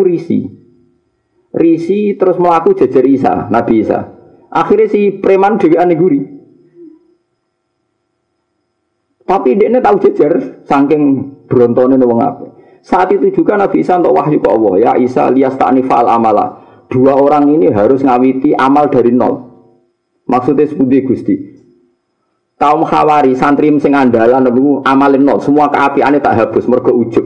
[1.58, 2.14] risi.
[2.18, 4.14] Terus melaku jejer Isa, Nabi Isa.
[4.54, 6.22] Akhirnya si preman dewi guri.
[9.26, 11.02] Tapi dia tahu jejer, saking
[11.52, 12.46] berontone wong apa.
[12.80, 14.74] Saat itu juga Nabi Isa untuk wahyu ke Allah.
[14.80, 16.64] Ya Isa lias ta'nifal amala.
[16.88, 19.52] Dua orang ini harus ngawiti amal dari nol.
[20.26, 21.36] Maksudnya seperti Gusti
[22.62, 27.26] kaum khawari santri sing andalan niku amalin nol semua keapiane tak habus mergo ujub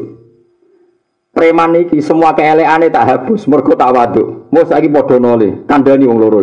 [1.36, 6.24] preman iki semua keeleane tak habus mergo tak waduk mau saiki padha nole kandhani wong
[6.24, 6.40] loro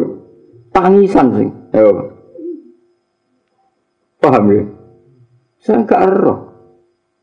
[0.77, 2.13] tangisan sing ayo
[4.21, 4.63] paham ya
[5.65, 6.52] saya gak ero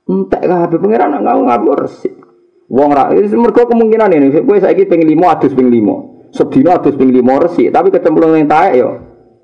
[0.09, 2.17] entek kabeh pangeran nggak ngabur resik
[2.65, 7.13] wong ra mergo kemungkinan ini kowe saiki ping 5 adus ping 5 sedina adus ping
[7.13, 8.89] 5 resik tapi kecemplung ning taek yo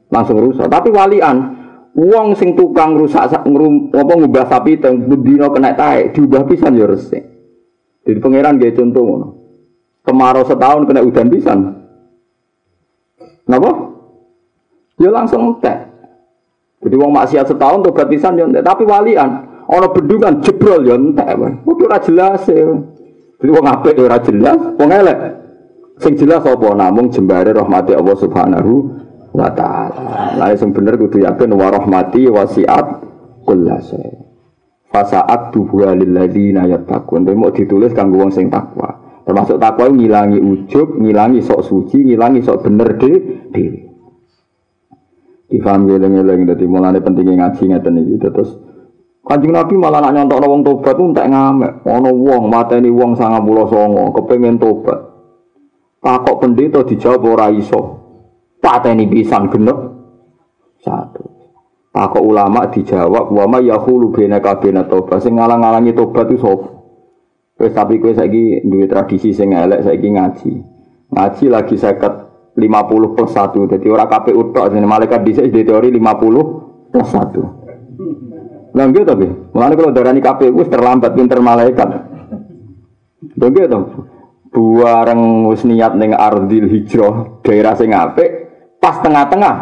[0.10, 5.72] langsung rusak tapi walian Wong sing tukang rusak ngrum apa ngubah sapi teng bendina kena
[5.80, 7.24] tae diubah pisan ya resik.
[8.04, 9.28] Jadi pangeran gak contoh ngono.
[10.04, 11.60] Kemarau setahun kena udan pisan.
[13.48, 13.72] Napa?
[15.00, 15.88] Ya langsung entek.
[16.84, 21.66] Jadi wong maksiat setahun tobat pisan ya entek, tapi walian ana bendungan jebrol ya entek.
[21.66, 22.70] Kudu ora jelas ya.
[23.42, 25.20] Jadi wong apik ya ora jelas, wong elek.
[25.96, 28.74] Sing jelas apa namung jembare rahmati Allah Subhanahu
[29.32, 30.36] wa ta'ala.
[30.36, 32.86] Lah sing bener kudu yakin wa rahmati wasiat
[33.48, 34.24] kullase.
[34.92, 37.28] Fasaat tubuha lil ladzina yattaqun.
[37.28, 38.92] Dene mau ditulis kanggo wong sing takwa.
[39.26, 43.12] Termasuk takwa ngilangi ujub, ngilangi sok suci, ngilangi sok bener de
[43.50, 43.80] dhewe.
[45.46, 48.50] Difaham geleng-geleng dadi mulane pentingnya ngaji ngeten iki terus
[49.26, 51.82] Kanjeng Nabi malah nak nyontok wong tobat tuh entek ngamek.
[51.82, 55.02] Ono wong mateni wong 99 kepengin tobat.
[55.98, 57.82] Takok pendeta dijawab ora iso
[58.62, 59.74] pateni pisan genep
[60.78, 61.26] satu.
[61.90, 66.70] Takok ulama dijawab wa ma yahulu bena kabena tobat sing ngalang-alangi tobat itu sapa?
[67.58, 70.52] Wis tapi kowe saiki duwe tradisi sing elek saiki ngaji.
[71.10, 72.14] Ngaji lagi seket
[72.54, 73.74] 50 plus 1.
[73.74, 77.65] Jadi orang KPU tok malaikat bisa di teori 50 plus 1.
[78.76, 81.88] Lah nggih tapi, mulane kalau darani KPU wis terlambat pinter malaikat.
[83.40, 83.80] Lha nggih to.
[84.52, 88.28] Buareng wis niat ning ardil hijrah daerah sing apik
[88.84, 89.56] pas tengah-tengah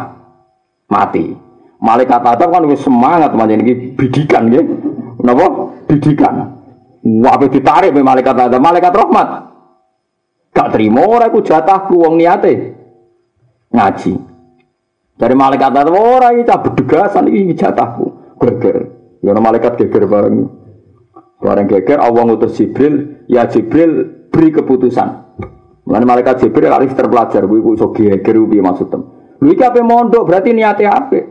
[0.90, 1.34] mati.
[1.78, 4.66] Malaikat adab kan wis semangat macam ini bidikan ya.
[5.22, 5.74] Napa?
[5.86, 6.58] Bidikan.
[7.04, 9.28] Wabe ditarik be malaikat adab, malaikat rahmat.
[10.54, 12.54] Gak terima ora iku jatahku wong niate
[13.74, 14.14] ngaji.
[15.18, 18.38] Dari malaikat adab ora iki cah bedegasan iki jatahku.
[18.42, 18.93] Geger.
[19.24, 20.52] Ya malaikat geger bareng.
[21.40, 25.08] Bareng geger Allah ngutus Jibril, ya Jibril beri keputusan.
[25.88, 29.02] Mulane malaikat Jibril harus terpelajar, kuwi iso geger piye maksudem.
[29.44, 31.24] Lha iki ape mondok berarti niate apik.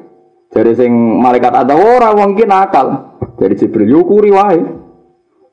[0.53, 3.17] Dari sing malaikat ada ora wong iki nakal.
[3.37, 4.61] Dari Jibril yukuri wae.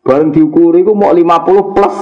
[0.03, 1.95] Bareng diukuri ku mau 50 plus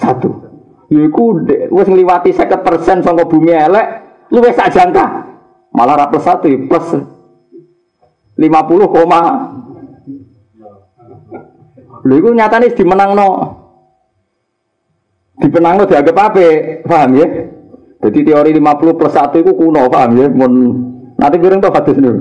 [0.00, 0.92] 1.
[0.92, 1.24] Yiku
[1.70, 3.86] wis ngliwati 50% saka bumi elek,
[4.32, 5.06] lu wis sak jangka.
[5.76, 6.86] Malah ra plus 1 plus
[8.40, 9.20] 50, koma.
[12.00, 13.28] Lha iku nyatane dimenangno
[15.40, 16.46] dipenangno dianggap apa?
[16.84, 17.26] Paham ya?
[18.00, 20.26] Jadi teori 50 plus 1 itu kuno, paham ya?
[20.32, 20.52] Mun
[21.20, 22.12] nanti kirim tuh hadis ini.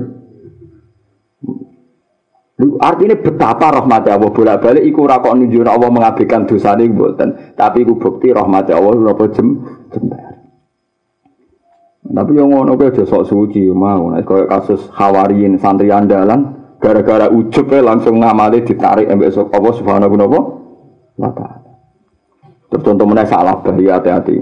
[2.60, 7.56] Artinya betapa rahmat Allah bolak balik iku rakok nunjuk Allah mengabaikan dosa ini buatan.
[7.56, 9.64] Tapi iku bukti rahmat Allah napa jem
[9.96, 10.29] jembar.
[12.10, 14.10] Tapi yang ngono kowe aja sok suci mau.
[14.10, 21.30] Nek koyo kasus Hawariyin santri andalan gara-gara ujub langsung ngamali ditarik ambek Allah Subhanahu wa
[21.36, 21.70] taala.
[22.70, 24.42] Terus contoh salah bahaya hati-hati.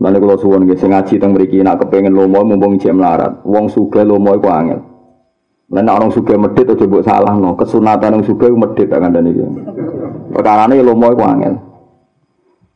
[0.00, 3.40] Mana kalau suwon nggih sing ngaji teng mriki nak kepengin lomo mumpung jam larat.
[3.46, 4.80] Wong suge lomo iku angel.
[5.72, 7.56] Lan orang suge medit aja mbok salahno.
[7.56, 9.44] Kesunatan wong sugih medit tak kandhani iki.
[10.34, 11.24] Perkarane lomo iku.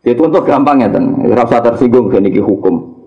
[0.08, 2.97] Itu untuk gampang ya, ora usah tersinggung kan iki hukum.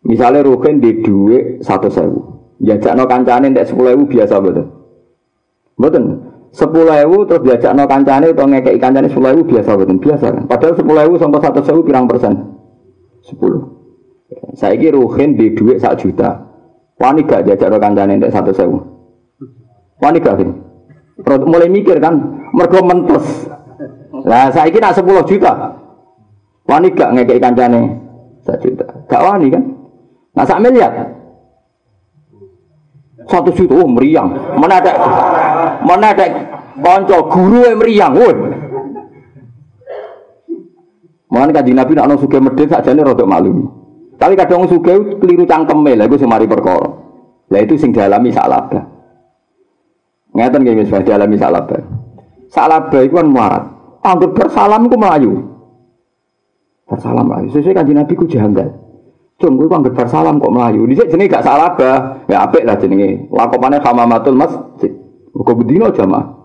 [0.00, 2.20] Misalnya Rukin di duit satu sewu,
[2.64, 4.66] jajakno kancane entek sepuluh ribu biasa betul,
[5.76, 6.04] betul
[6.50, 10.42] sepuluh ewu terus diajak no kancane atau ngekei kancane sepuluh ewu biasa betul biasa kan?
[10.50, 12.32] Padahal sepuluh ewu sampai satu sewu pirang persen?
[13.22, 13.62] Sepuluh.
[14.54, 16.48] Saya kira ruhin di duit sak juta.
[17.00, 18.78] Wani gak diajak no kancane untuk satu sewu?
[20.02, 20.50] Wani gak kan
[21.46, 22.18] mulai mikir kan?
[22.50, 23.46] Mergo mentes
[24.26, 25.78] lah saya kira sepuluh juta.
[26.66, 27.94] Wani gak ngekei kancane
[28.42, 28.86] satu juta?
[29.06, 29.79] Gak wani kan
[30.34, 30.92] nah sak miliar?
[33.30, 34.32] Satu juta oh meriang.
[34.58, 34.92] Mana ada
[35.86, 36.26] mana ada
[37.30, 38.34] guru yang meriang woi?
[41.30, 43.70] Mana kan nabi nak suge medit saja nih rodok malu
[44.20, 46.90] tapi kadang suge keliru cangkeme lah itu semari perkara.
[47.50, 48.82] Lah itu sing dialami salaba
[50.30, 51.78] ngeten kayak misalnya dialami salaba
[52.46, 53.64] salaba itu kan muarat
[54.02, 55.32] hampir bersalam itu melayu.
[56.86, 57.48] Bersalam melayu.
[57.54, 58.89] Sesuai kan nabi ku janggal
[59.40, 60.84] Cung, gue kan gebar salam kok melayu.
[60.84, 63.24] Di sini gak salah bah, ya apik lah jenenge.
[63.32, 64.52] Matul mas,
[65.32, 66.40] kok bedino jamaah.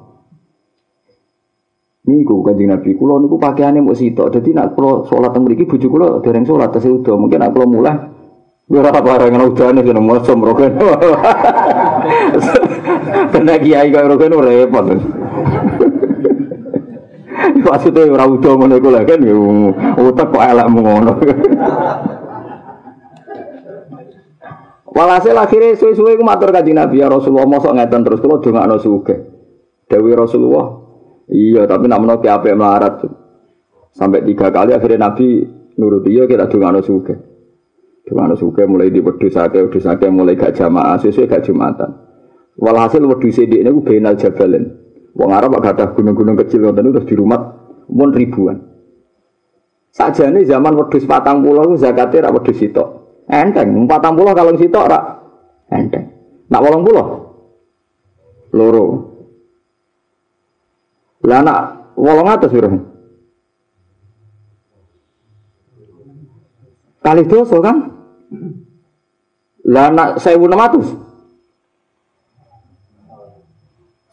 [2.05, 4.29] Niku kanjeng Nabi kula niku pakaiane mung sitok.
[4.29, 7.17] Dadi nak kula salat teng mriki bojo kula dereng salat tesih udo.
[7.17, 7.97] Mungkin nak kula mulai
[8.69, 10.77] ora apa bareng udane jeneng mosok roken.
[13.33, 14.85] Tenan kiai kaya roken repot.
[17.65, 19.25] Maksudnya ora udo ngono iku lho kan
[19.97, 21.13] utek kok elek ngono.
[24.95, 29.19] Walhasil akhirnya suwe-suwe ku matur kanjeng Nabi ya Rasulullah mosok ngeten terus kula dongakno sugih.
[29.91, 30.71] Dewi Rasulullah,
[31.27, 33.03] iya tapi nak menoki apa melarat.
[33.91, 35.43] Sampai tiga kali akhirnya Nabi
[35.75, 37.35] nurut iya kita dongakno sugih.
[38.05, 41.89] Di mana suka mulai di wedus akeh, wedus akeh mulai gak jamaah, sesuai gak jumatan.
[42.61, 44.63] Walhasil wedus ini aku benal jabalin.
[45.17, 47.41] Wong Arab gak ada gunung-gunung kecil ngoten terus di rumah
[47.89, 48.61] pun ribuan.
[49.89, 52.85] Saja nih zaman wedus patang pulau zakatnya rak wedus itu.
[53.25, 55.03] Enteng, patang pulau kalau situ rak
[55.73, 56.13] enteng.
[56.49, 57.25] Nak wolong pulau
[58.55, 58.85] loro.
[61.27, 61.59] Lah nak
[61.99, 62.79] wolong atas berapa?
[67.01, 67.77] Kali dosa kan?
[69.65, 70.87] Lah nak sewu enam ratus.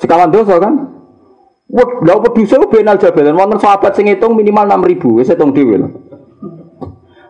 [0.02, 0.74] Sekawan dosa kan?
[1.72, 5.88] Wah, lah peduse benal jabalan wonten sahabat sing ngitung minimal 6000 wis hitung dhewe lho.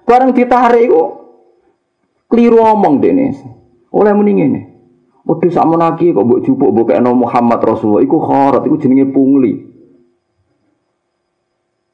[0.03, 1.22] Bareng ditarik iku
[2.33, 3.37] keliru omong dene.
[3.93, 4.61] Oleh muni ngene.
[5.29, 9.53] Wedhus sak menaki kok mbok jupuk mbok kena Muhammad Rasulullah iku kharat iku jenenge pungli.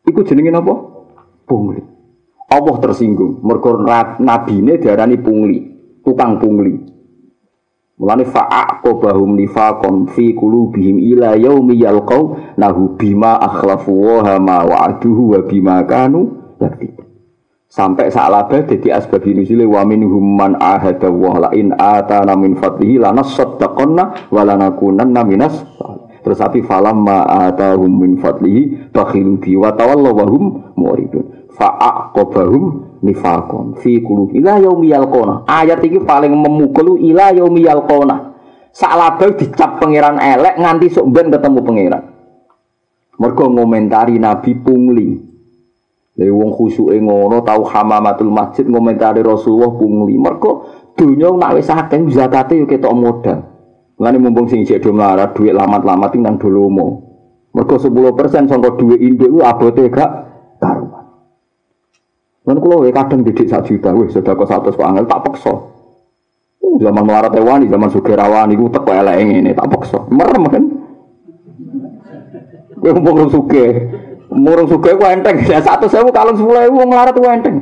[0.07, 0.75] Iku jenenge napa?
[1.45, 1.83] Pungli.
[2.49, 3.45] Allah tersinggung.
[3.45, 3.85] Mergo
[4.23, 5.59] nabine diarani pungli,
[6.01, 6.73] tukang pungli.
[7.99, 15.39] Mulane fa'aqobahum nifaqon fi qulubihim ila yaumi yalqau nahu bima akhlafu wa ma wa'aduhu wa
[15.45, 17.08] bima kanu yaktib.
[17.69, 22.97] Sampai sa'labah jadi asbab nuzule wa minhum man ahada wa la in atana min fadlihi
[22.97, 25.69] lanasaddaqanna wa lanakunanna minas
[26.29, 30.45] Terus tapi falam ma atahum min fadlihi bakhilu bi wa tawallaw wa hum
[30.77, 31.49] muridun.
[31.57, 32.65] Fa'aqobahum
[33.01, 35.49] nifakon fi kulu ila yaumi yalqona.
[35.49, 38.37] Ayat ini paling memukul ila yaumi yalqona.
[38.77, 42.05] Salabau dicap pangeran elek nganti sok ben ketemu pangeran.
[43.19, 45.09] Mergo ngomentari nabi pungli
[46.19, 50.19] Lha wong khusuke ngono tau hamamatul masjid ngomentari Rasulullah pungli.
[50.19, 50.67] Mergo
[50.99, 53.39] donya nak wis akeh zakate yo ketok modal.
[54.03, 57.07] Mulane mumpung sing jek do melarat dhuwit lamat-lamat nang dolomo.
[57.55, 60.11] Mergo 10% sangka dhuwit induk ku abote gak
[60.59, 61.07] karuan.
[62.43, 65.53] Kan kalau wae kadang didik sak juta, sudah kok satu kok angel tak paksa.
[66.65, 70.01] Uh, zaman melarat wani, zaman sugerawan iku teko elek ini tak paksa.
[70.09, 70.65] Merem kan.
[72.81, 73.67] Kowe ngomong suge.
[74.39, 77.59] Murung suge ku enteng, ya satu sewu kalau sepuluh ewu melarat ku enteng.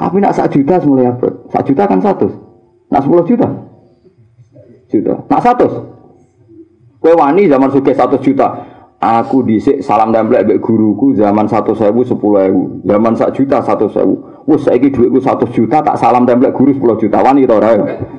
[0.00, 1.28] Tapi nak sak juta semula apa?
[1.52, 2.26] Sak juta kan satu.
[2.88, 3.44] Nak sepuluh juta?
[4.88, 5.14] Juta.
[5.28, 5.66] Nak satu?
[7.00, 8.64] Kue wani zaman suge satu juta.
[9.00, 13.88] Aku dhisik salam templek mbek guruku zaman satu sewu sepuluh ewu, zaman sak juta satu
[13.88, 14.44] sewu.
[14.44, 17.56] Wes saiki dhuwitku satu juta tak salam templek guru sepuluh juta wani to?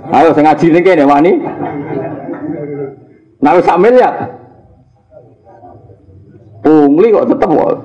[0.10, 1.34] Ayo sing ngaji ning kene wani.
[3.42, 4.41] Nah wis sak miliar.
[6.72, 7.76] Pungli kok tetep kok.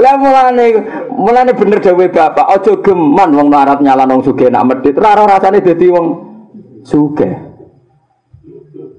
[0.00, 0.66] Lah mulane
[1.12, 4.96] mulane bener dawuh bapak, aja geman wong melarat nyalano wong sugih nak medhit.
[4.96, 6.06] Ora rasane dadi wong
[6.80, 7.36] sugih.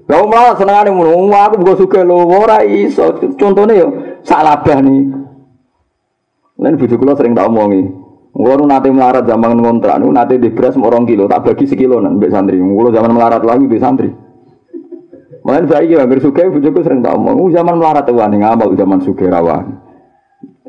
[0.06, 3.18] Lah malah senengane ngono, aku buka suka lho ora iso.
[3.41, 3.88] Contone yo
[4.22, 5.02] sak labah nih.
[6.62, 7.89] Lan bojo kula sering tak omongi.
[8.34, 12.22] Kulo nate melarat zaman ngontrak niku nate di beras mau kilo, tak bagi sekilo nan
[12.22, 12.62] mbek santri.
[12.62, 14.23] Kulo zaman melarat lagi di santri.
[15.44, 19.76] Mulane saiki hampir suka bojoku sering tak omong, zaman melarat wani ngamal zaman suka rawan.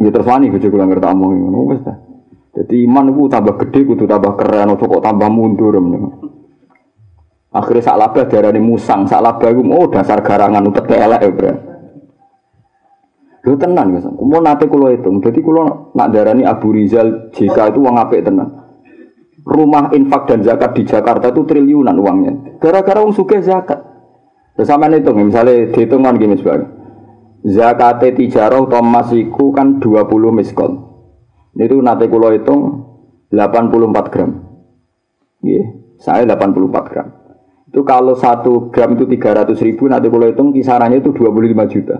[0.02, 1.94] Ya terus wani bojoku langgar tak omongi ngono wis ta.
[2.54, 5.78] Jadi iman ku tambah gede kudu tambah keren, kok tambah mundur.
[7.54, 11.52] Akhirnya sak laba darani musang, sak laba itu oh dasar garangan utek elek ya bro.
[13.44, 17.78] Lu tenan guys, mau nate kulo itu, jadi kulo nak darani Abu Rizal jika itu
[17.78, 18.48] uang apik tenan.
[19.44, 22.58] Rumah infak dan zakat di Jakarta itu triliunan uangnya.
[22.58, 23.93] Gara-gara uang suka zakat.
[24.54, 26.70] Bersama itu, misalnya dihitung kan gini sebagai
[27.44, 30.72] zakat tijarah atau masiku kan 20 miskol.
[31.54, 32.60] Itu nate kulo hitung
[33.30, 34.30] 84 gram.
[35.44, 35.62] Iya,
[36.00, 37.08] saya 84 gram.
[37.68, 41.96] Itu kalau satu gram itu 300 ribu, nanti kalau hitung kisarannya itu 25 juta.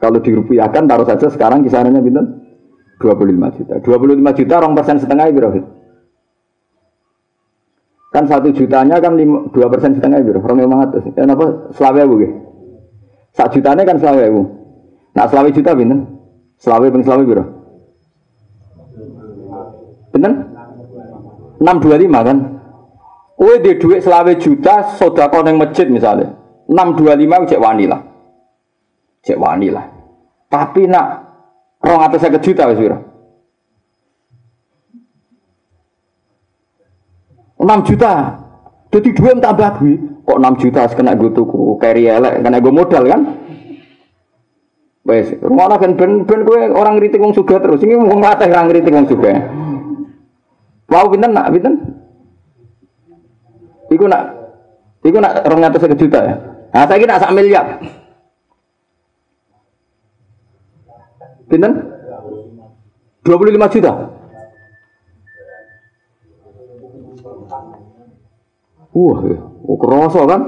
[0.00, 2.42] Kalau dirupiahkan, taruh saja sekarang kisarannya bintang
[2.98, 3.74] 25 juta.
[3.80, 5.60] 25 juta, orang persen setengah berapa?
[8.14, 9.18] Kan satu jutanya kan
[9.50, 10.46] dua persen setengah berapa?
[10.46, 11.02] Orang memang atas.
[11.18, 11.74] Ya, apa?
[11.74, 12.14] Selawe bu,
[13.34, 14.42] Satu jutanya kan selawe bu.
[15.18, 16.06] Nah, selawe juta bintang?
[16.62, 17.50] Selawe peng selawe berapa?
[20.14, 20.34] Bintang?
[21.58, 22.38] 625 kan?
[23.34, 26.38] Kue di duit selawe juta, sodako neng masjid misalnya.
[26.70, 27.98] 625 cek wani lah.
[29.26, 29.90] Cek wani lah.
[30.46, 31.06] Tapi nak
[31.82, 33.13] rong atas saya juta piro?
[37.64, 38.12] 6 juta.
[38.92, 40.00] Jadi duit tambah duit.
[40.24, 43.20] Kok 6 juta kena gue tuku carry elek, kena gue modal kan?
[45.04, 47.84] Wes, rumah kan ben ben gue orang ngritik wong sugih terus.
[47.84, 49.36] Ini wong latih orang ngritik wong sugih.
[50.88, 51.74] Mau pinten nak pinten?
[53.92, 54.22] Iku nak,
[55.04, 56.34] iku nak rong atas juta ya.
[56.72, 57.78] Nah, saya kira sak miliar.
[61.52, 61.72] Pinten?
[63.28, 63.92] 25 juta.
[68.94, 69.18] Wah,
[69.66, 70.42] oh, kerasa kan?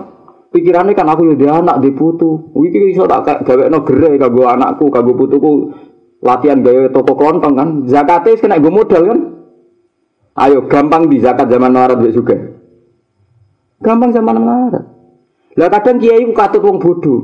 [0.54, 2.54] Pikirannya kan aku ya anak di putu.
[2.54, 5.74] Wiki iso tak gawe no gerai kagak anakku, kagak putuku
[6.22, 7.68] latihan gawe toko kelontong kan.
[7.90, 9.20] Zakatnya kena gue modal kan.
[10.36, 12.36] Ayo gampang di zakat zaman melarat juga.
[13.82, 14.84] Gampang zaman melarat.
[15.56, 17.20] Lah kadang kiai ku katut wong bodoh.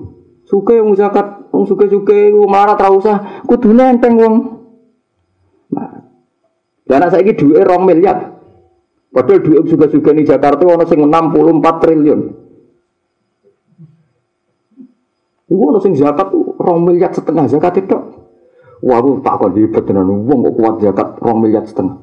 [0.48, 3.16] Suke wong zakat, wong suke-suke wong melarat ra usah
[3.46, 4.34] kudune enteng wong.
[5.72, 8.31] Lah anak saiki dhuwite 2 miliar.
[9.12, 12.20] Padahal duit juga-juga di Jakarta ono sing 64 triliun.
[15.52, 17.92] Iku ono sing zakat tuh rong miliar setengah zakat itu.
[18.82, 22.00] Wah, aku tak kon hebat tenan wong kok kuat zakat rong miliar setengah.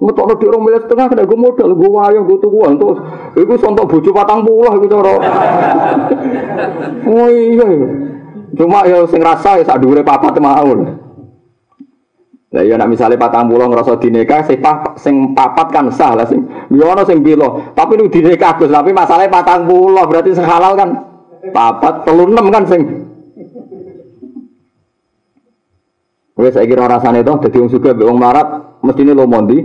[0.00, 2.92] Ngetokno di rong miliar setengah kena gue modal, gue wayang, gue tuku untuk
[3.40, 5.12] iku sontok bojo patang puluh iku cara.
[7.08, 7.68] oh iya.
[8.52, 11.00] Cuma ya sing rasa ya sak dhuwure papat mau.
[12.50, 14.58] Lah ya nek misale patang pulau ngrasa dineka sing
[14.98, 16.42] sing papat kan sah lah sing
[16.74, 17.70] yo ono sing bilo.
[17.78, 20.90] Tapi lu dineka Gus, tapi patang pulau berarti sing halal kan
[21.54, 22.82] papat telu enam kan sing
[26.40, 29.60] Wes saiki ora rasane to dadi wong sugih wong marat mestine lomondi.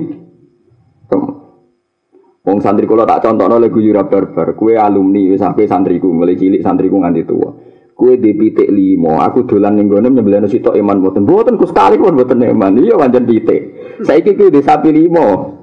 [2.45, 6.61] Wong santri kula tak contohno lek guyura barbar, kue alumni wis sampe santriku mulai cilik
[6.61, 7.49] santriku nganti tua.
[7.95, 11.23] Kue di pitik limo, aku dolan ning gone nyembelih sitok iman mboten.
[11.23, 12.75] Mboten ku sekali pun mboten iman.
[12.75, 13.71] Iya pancen pitik.
[14.03, 15.55] Saiki kuwi di sapi limo.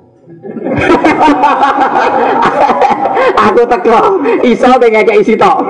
[3.47, 4.01] aku teko
[4.49, 5.61] iso ngekek isi tok.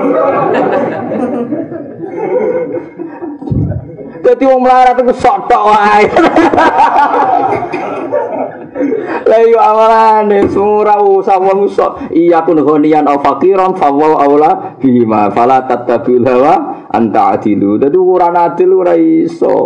[4.23, 6.07] Dadi wong melarat iku sok tok wae.
[9.23, 14.75] Lah yo awalane sura usah wong usah iya kun ghaniyan aw faqiran fa wa aula
[14.79, 16.53] bima fala tattabi'ul hawa
[16.91, 17.79] anta adilu.
[17.79, 19.57] Dadi ukuran adil ora iso.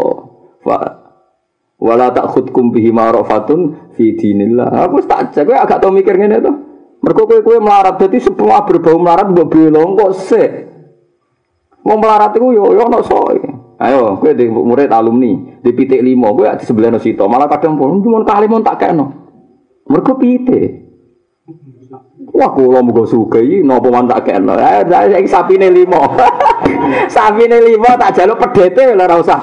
[1.78, 4.89] Wala takhudkum bihi ma'rafatun fi dinillah.
[4.89, 6.51] Aku tak jago agak tau mikir ngene to.
[6.97, 10.51] Mergo kowe kowe melarat dadi semua berbau melarat mbok belong kok sik.
[11.86, 13.66] Wong melarat iku yo yo ono soe.
[14.28, 16.99] Kowe di murid alumni di pitik limo, kowe di sebelah no
[17.32, 19.07] malah kadang pun cuma kali mau tak keno.
[19.88, 20.67] Mereka pitik.
[22.36, 24.51] Wah, kalau mau suka ini, nopo man tak keno.
[24.59, 26.03] Ayo, saya sapi nih limo,
[27.07, 29.39] sapi nih limo tak jaluk pedete lah rasa.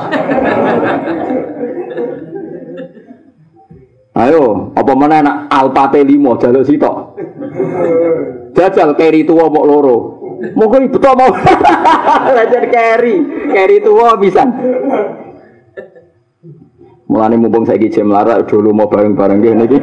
[4.20, 7.16] Ayo, apa mana anak alpate limo jaluk sito.
[8.52, 10.23] Jajal keri tua mau loro.
[10.52, 11.32] Monggo ibu tok mau.
[12.28, 13.14] Belajar carry,
[13.48, 14.44] carry tua bisa.
[17.08, 19.78] Mulane mumpung saiki jam larak dulu mau bareng-bareng ngene iki.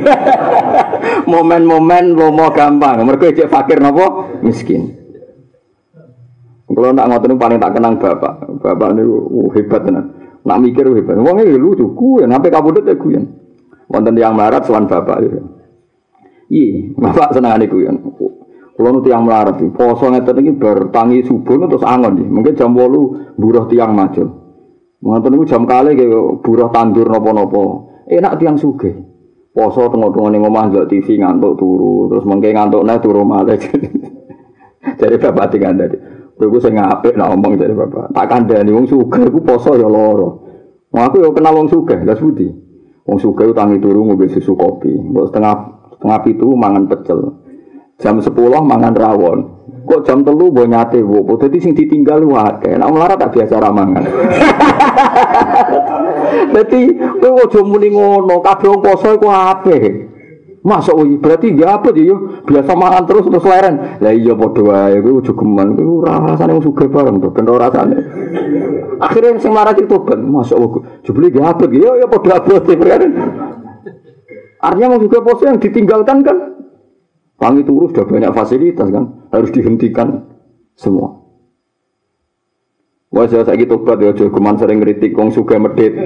[1.32, 3.02] Momen-momen lomo gampang.
[3.02, 4.38] Mergo cek fakir napa?
[4.42, 5.02] Miskin.
[6.72, 8.48] Kalau nak ngotot paling tak kenang bapak.
[8.64, 10.06] Bapak niku uh, hebat tenan.
[10.42, 11.20] Nak mikir hebat.
[11.20, 13.28] Wong e lucu ku, sampai kabudut ya kuyen.
[13.92, 15.20] Wonten yang marat sowan bapak.
[16.48, 17.96] Iya, bapak senengane kuyen.
[18.82, 22.26] Kalau nanti yang melarat, poso ngeten ini bertangi subuh terus angon nih.
[22.26, 24.26] Mungkin jam bolu buruh tiang macul.
[25.06, 27.94] Mungkin itu jam kali kayak buruh tandur nopo-nopo.
[28.10, 28.90] Enak tiang suge.
[29.54, 33.54] Poso tengok-tengok nih ngomong nggak TV ngantuk turu, terus mungkin ngantuk nih turu malah.
[35.00, 35.98] Jadi bapak tinggal dari.
[36.42, 38.18] Gue saya ngapik lah ngomong dari bapak.
[38.18, 40.42] Tak kandani wong suge, gue poso ya loro.
[40.90, 42.50] Mau aku ya kenal wong suge, gak sudi.
[43.06, 44.90] Wong suge tangi turu mobil susu kopi.
[44.90, 45.54] Buat setengah
[45.94, 47.41] setengah itu mangan pecel.
[48.02, 48.34] Jam 10
[48.66, 49.62] mangan rawon.
[49.82, 51.38] Kok jam telu mbok nyate wopo.
[51.38, 52.78] Dadi sing ditinggal wae.
[52.78, 54.04] Nek melarat tak biasa ramangan.
[56.54, 56.82] Dadi
[57.22, 60.10] kowe aja muni ngono, kabeh wong poso iku apik.
[60.62, 62.14] Masuk wih, berarti gak apa ya,
[62.46, 63.98] biasa makan terus terus leren.
[63.98, 67.50] Lah iya padha wae, kowe aja geman, kowe ora rasane wong sugih bareng to, ben
[67.50, 67.98] ora rasane.
[69.02, 73.02] Akhirnya sing marah itu ben, masuk wih, jebule gak apa ya ya padha abote kan.
[74.62, 76.61] Artinya wong sugih poso yang ditinggalkan kan
[77.42, 80.30] Wangi turu sudah banyak fasilitas kan, harus dihentikan
[80.78, 81.26] semua.
[83.10, 85.98] Wah saya lagi tobat ya, cuman sering ngeritik wong suka medit.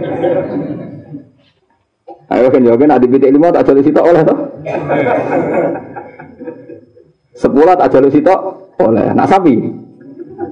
[2.32, 4.38] Ayo kan jawabin adik pitik lima tak jalur sitok oleh toh.
[7.38, 8.40] Sepuluh tak jalur sitok
[8.82, 9.06] oleh.
[9.14, 9.54] Nak sapi.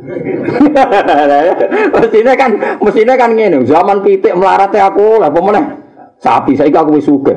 [1.95, 5.79] mestinya kan mestinya kan gini zaman pitik melaratnya aku lah pemenang
[6.19, 7.35] sapi saya aku suka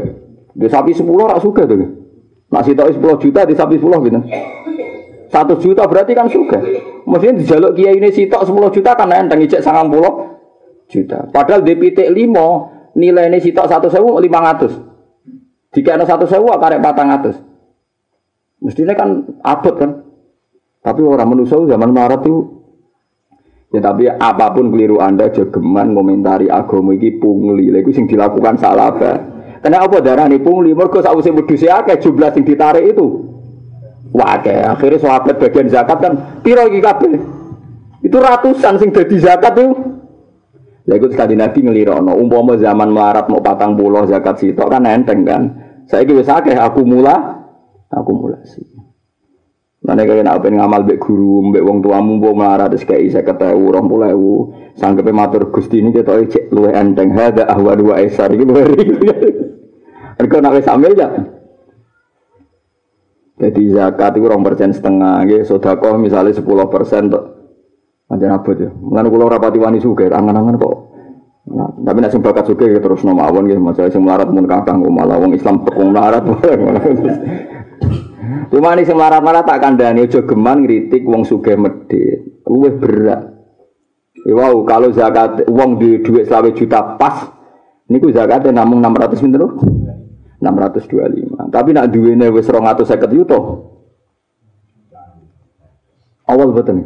[0.54, 2.05] di sapi sepuluh rak suka tuh
[2.46, 4.20] Nak sitok 10 juta di sapi 10 gitu.
[5.26, 6.62] Satu juta berarti kan suka.
[7.06, 11.18] Mestinya dijaluk kiai ini sitok 10 juta kan enteng ijek 90 juta.
[11.34, 15.74] Padahal pitik 5 nilai ini sitok 1 sewu 500.
[15.74, 18.62] Jika ada 1 sewu karek 400.
[18.62, 19.08] Mestinya kan
[19.42, 19.90] abot kan.
[20.86, 22.56] Tapi orang manusia zaman Maret itu
[23.74, 28.94] Ya tapi apa pun keliru Anda jogeman komentari agama ini pungli, itu sing dilakukan salah
[29.62, 30.76] Karena apa darah nih pungli?
[30.76, 33.06] Mereka sausé wedhus akeh jumlah sing ditarik itu.
[34.16, 37.20] Wah, kayak akhirnya sahabat bagian zakat kan piro iki kabeh.
[38.00, 39.74] Itu ratusan sing dadi zakat itu.
[40.86, 45.26] Lah iku sekali Nabi ngelirokno, umpama zaman melarat mau patang pulau zakat sitok kan enteng
[45.26, 45.42] kan.
[45.90, 47.42] Saya wis akeh akumula
[47.90, 48.62] akumulasi.
[49.86, 53.54] Mana kaya nak pengen ngamal bek guru, bek wong tuamu mbok melarat wis kei 50.000,
[53.54, 54.78] 20.000.
[54.78, 58.64] Sanggepe matur Gusti ini kita cek luwe enteng hada ahwa dua esar luwe.
[60.16, 61.08] Mergo nak wis ambil ya.
[63.36, 65.56] Jadi zakat itu orang persen setengah, gitu.
[65.56, 67.36] Sodakoh misalnya sepuluh persen tuh.
[68.08, 68.72] Macam apa tuh?
[68.80, 70.76] Mengenai pulau rapati wani suge, angan-angan kok.
[71.46, 73.60] Nah, tapi nak bakat suge ya terus nama awon gitu.
[73.60, 76.24] Masalah sing melarat pun kakang, malah wong Islam pekung melarat.
[78.50, 82.40] Cuma nih sing melarat-melarat tak kandani, ojo geman ngritik wong suge medit.
[82.48, 83.36] Luwih berat.
[84.26, 87.30] Ya, wow, kalau zakat uang di duit selawe juta pas,
[87.86, 89.44] ini ku zakatnya namun 600 pinter
[90.40, 91.48] 625.
[91.48, 93.38] Tapi nak duwene wis 250 yuto.
[96.26, 96.78] Awal betul.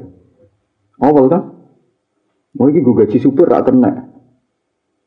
[1.01, 1.43] Awal kan?
[2.61, 4.11] Mau iki gue gaji super rak kena.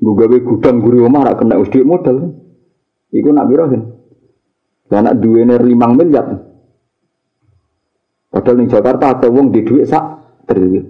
[0.01, 2.33] Gue gawe gudang guri omah rak kena wis modal.
[3.13, 3.83] Iku nak birahin.
[4.89, 6.27] Lah nak duwene 5 miliar.
[8.33, 10.01] Padahal ning Jakarta ada wong di duit sak
[10.49, 10.85] triliun.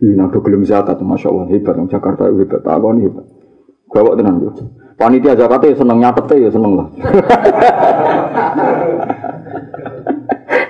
[0.00, 1.76] Ini nak gelem zakat, masya Allah hebat.
[1.86, 3.26] Jakarta hebat, takon hebat.
[3.92, 4.50] Gawak tenan yo.
[5.00, 6.86] Panitia zakat ya seneng nyatet ya seneng lah.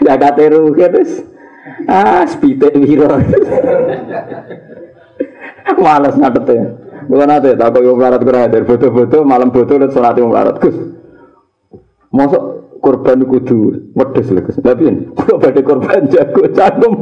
[0.06, 1.12] Zakat rugi terus.
[1.90, 3.18] Ah, spite wiro.
[5.82, 6.62] Males nyatet ya.
[7.10, 10.62] Bukan nanti, tak kau melarat kurang dari foto-foto, malam foto dan sholat yang melarat.
[10.62, 10.78] Gus,
[12.14, 12.42] masuk
[12.78, 14.62] korban kudu wedes lho Gus.
[14.62, 16.92] Tapi kalau pada korban jago cangkem.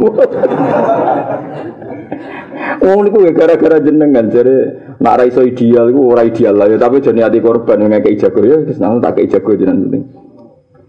[2.85, 4.57] Wong niku ya gara-gara jenengan jare
[5.01, 8.43] nak ra ideal iku ora ideal lah ya tapi jane ati korban yang ngekek jago
[8.45, 10.05] ya wis tak kei jago jenengan penting.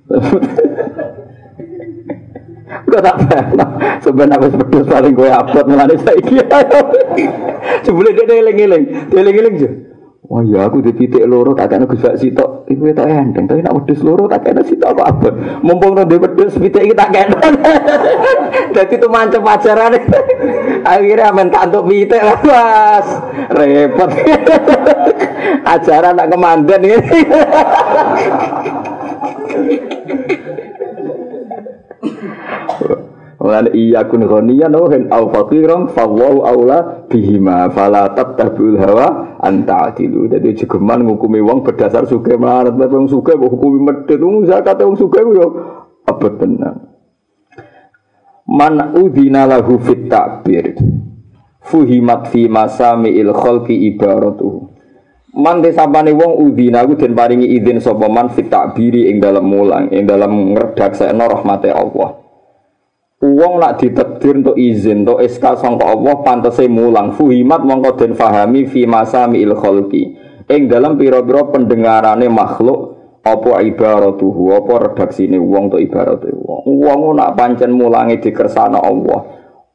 [2.89, 3.69] Gak tak pernah.
[4.01, 6.37] Sebenarnya aku sepedus paling gue upload mulai saiki.
[7.85, 9.69] Sebelum dia eling-eling, dia eling-eling aja.
[10.29, 12.69] Oh iya aku di titik loro tak kena Gus Sitok.
[12.69, 15.29] Iku tak enteng, tapi nak wedhus loro tak kena sitok apa apa.
[15.65, 17.33] Mumpung nang wedhus pitik iki tak kena.
[18.77, 19.97] Dadi itu mancep ajaran.
[20.85, 23.07] Akhirnya amen tak untuk pitik lah Mas.
[23.53, 24.09] Repot.
[25.73, 26.97] ajaran nak kemandan ini.
[33.39, 39.89] Mulane iya kun ghaniyan wa hin au faqiran wallahu aula bihima fala tattabi'ul hawa anta
[39.89, 40.27] adilu.
[40.27, 44.99] Jadi jegeman ngukumi wong berdasar suge melarat wong suge kok hukumi medhit wong zakat wong
[44.99, 45.47] suge yo
[46.03, 46.88] abot tenan.
[48.49, 50.73] Man udhina lahu fit takbir
[51.61, 54.73] fuhimat fi masami'il khalqi ibaratuhu.
[55.37, 59.93] Man desapane wong udhina ku den paringi izin sapa man fit takbiri ing dalam mulang
[59.93, 62.25] ing dalam ngredaksekno rahmate Allah.
[63.21, 68.65] Uang nak ditakdir untuk izin untuk SK sangka Allah pantese mulang fuhimat mongko den fahami
[68.65, 70.17] fi masami il kholqi
[70.49, 74.55] ing dalam pira-pira pendengarane makhluk apa ibaratuhu?
[74.55, 76.63] Apa redaksine wong to ibarate wong?
[76.67, 79.19] Wong nak pancen mulangi dikersana Allah.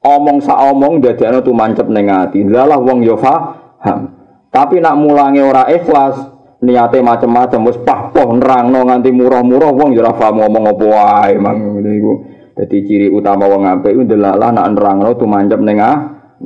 [0.05, 2.45] Omong sak omong dadekno mancep ning ati.
[2.45, 6.31] Lalah wong yo paham tapi nak mulangi ora ikhlas
[6.63, 11.59] niate macam-macam wis pah-poh nerangno nganti murah-murah wong yo ora paham ngomong apa wae mang.
[11.83, 12.13] Niku
[12.55, 15.83] jadi ciri utama wong apik itu delalah nak nerangno tumancep ning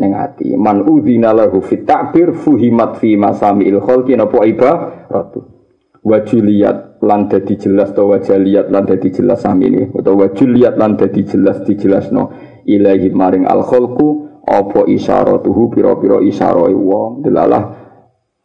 [0.01, 0.57] ning ati.
[0.57, 5.45] Man udzina lahu fit takbir fuhimat fi masamil khalqi napa ibaratu.
[6.01, 11.23] Wa juliat lan dadi jelas to wajaliat lan dadi jelas samine utawa juliat lan dadi
[11.23, 12.31] jelas dijelasno.
[12.69, 17.89] Ilahi maring al khalqu apa isyaratuhu pira-pira isyarae wong delalah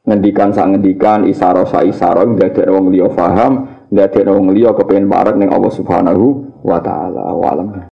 [0.03, 5.35] ngendikan sak ngendikan isyara sa isyara ndadek wong liya paham ndadek wong liya kepengin parek
[5.39, 6.25] ning Allah Subhanahu
[6.63, 7.31] wa taala.
[7.33, 7.67] Wa alam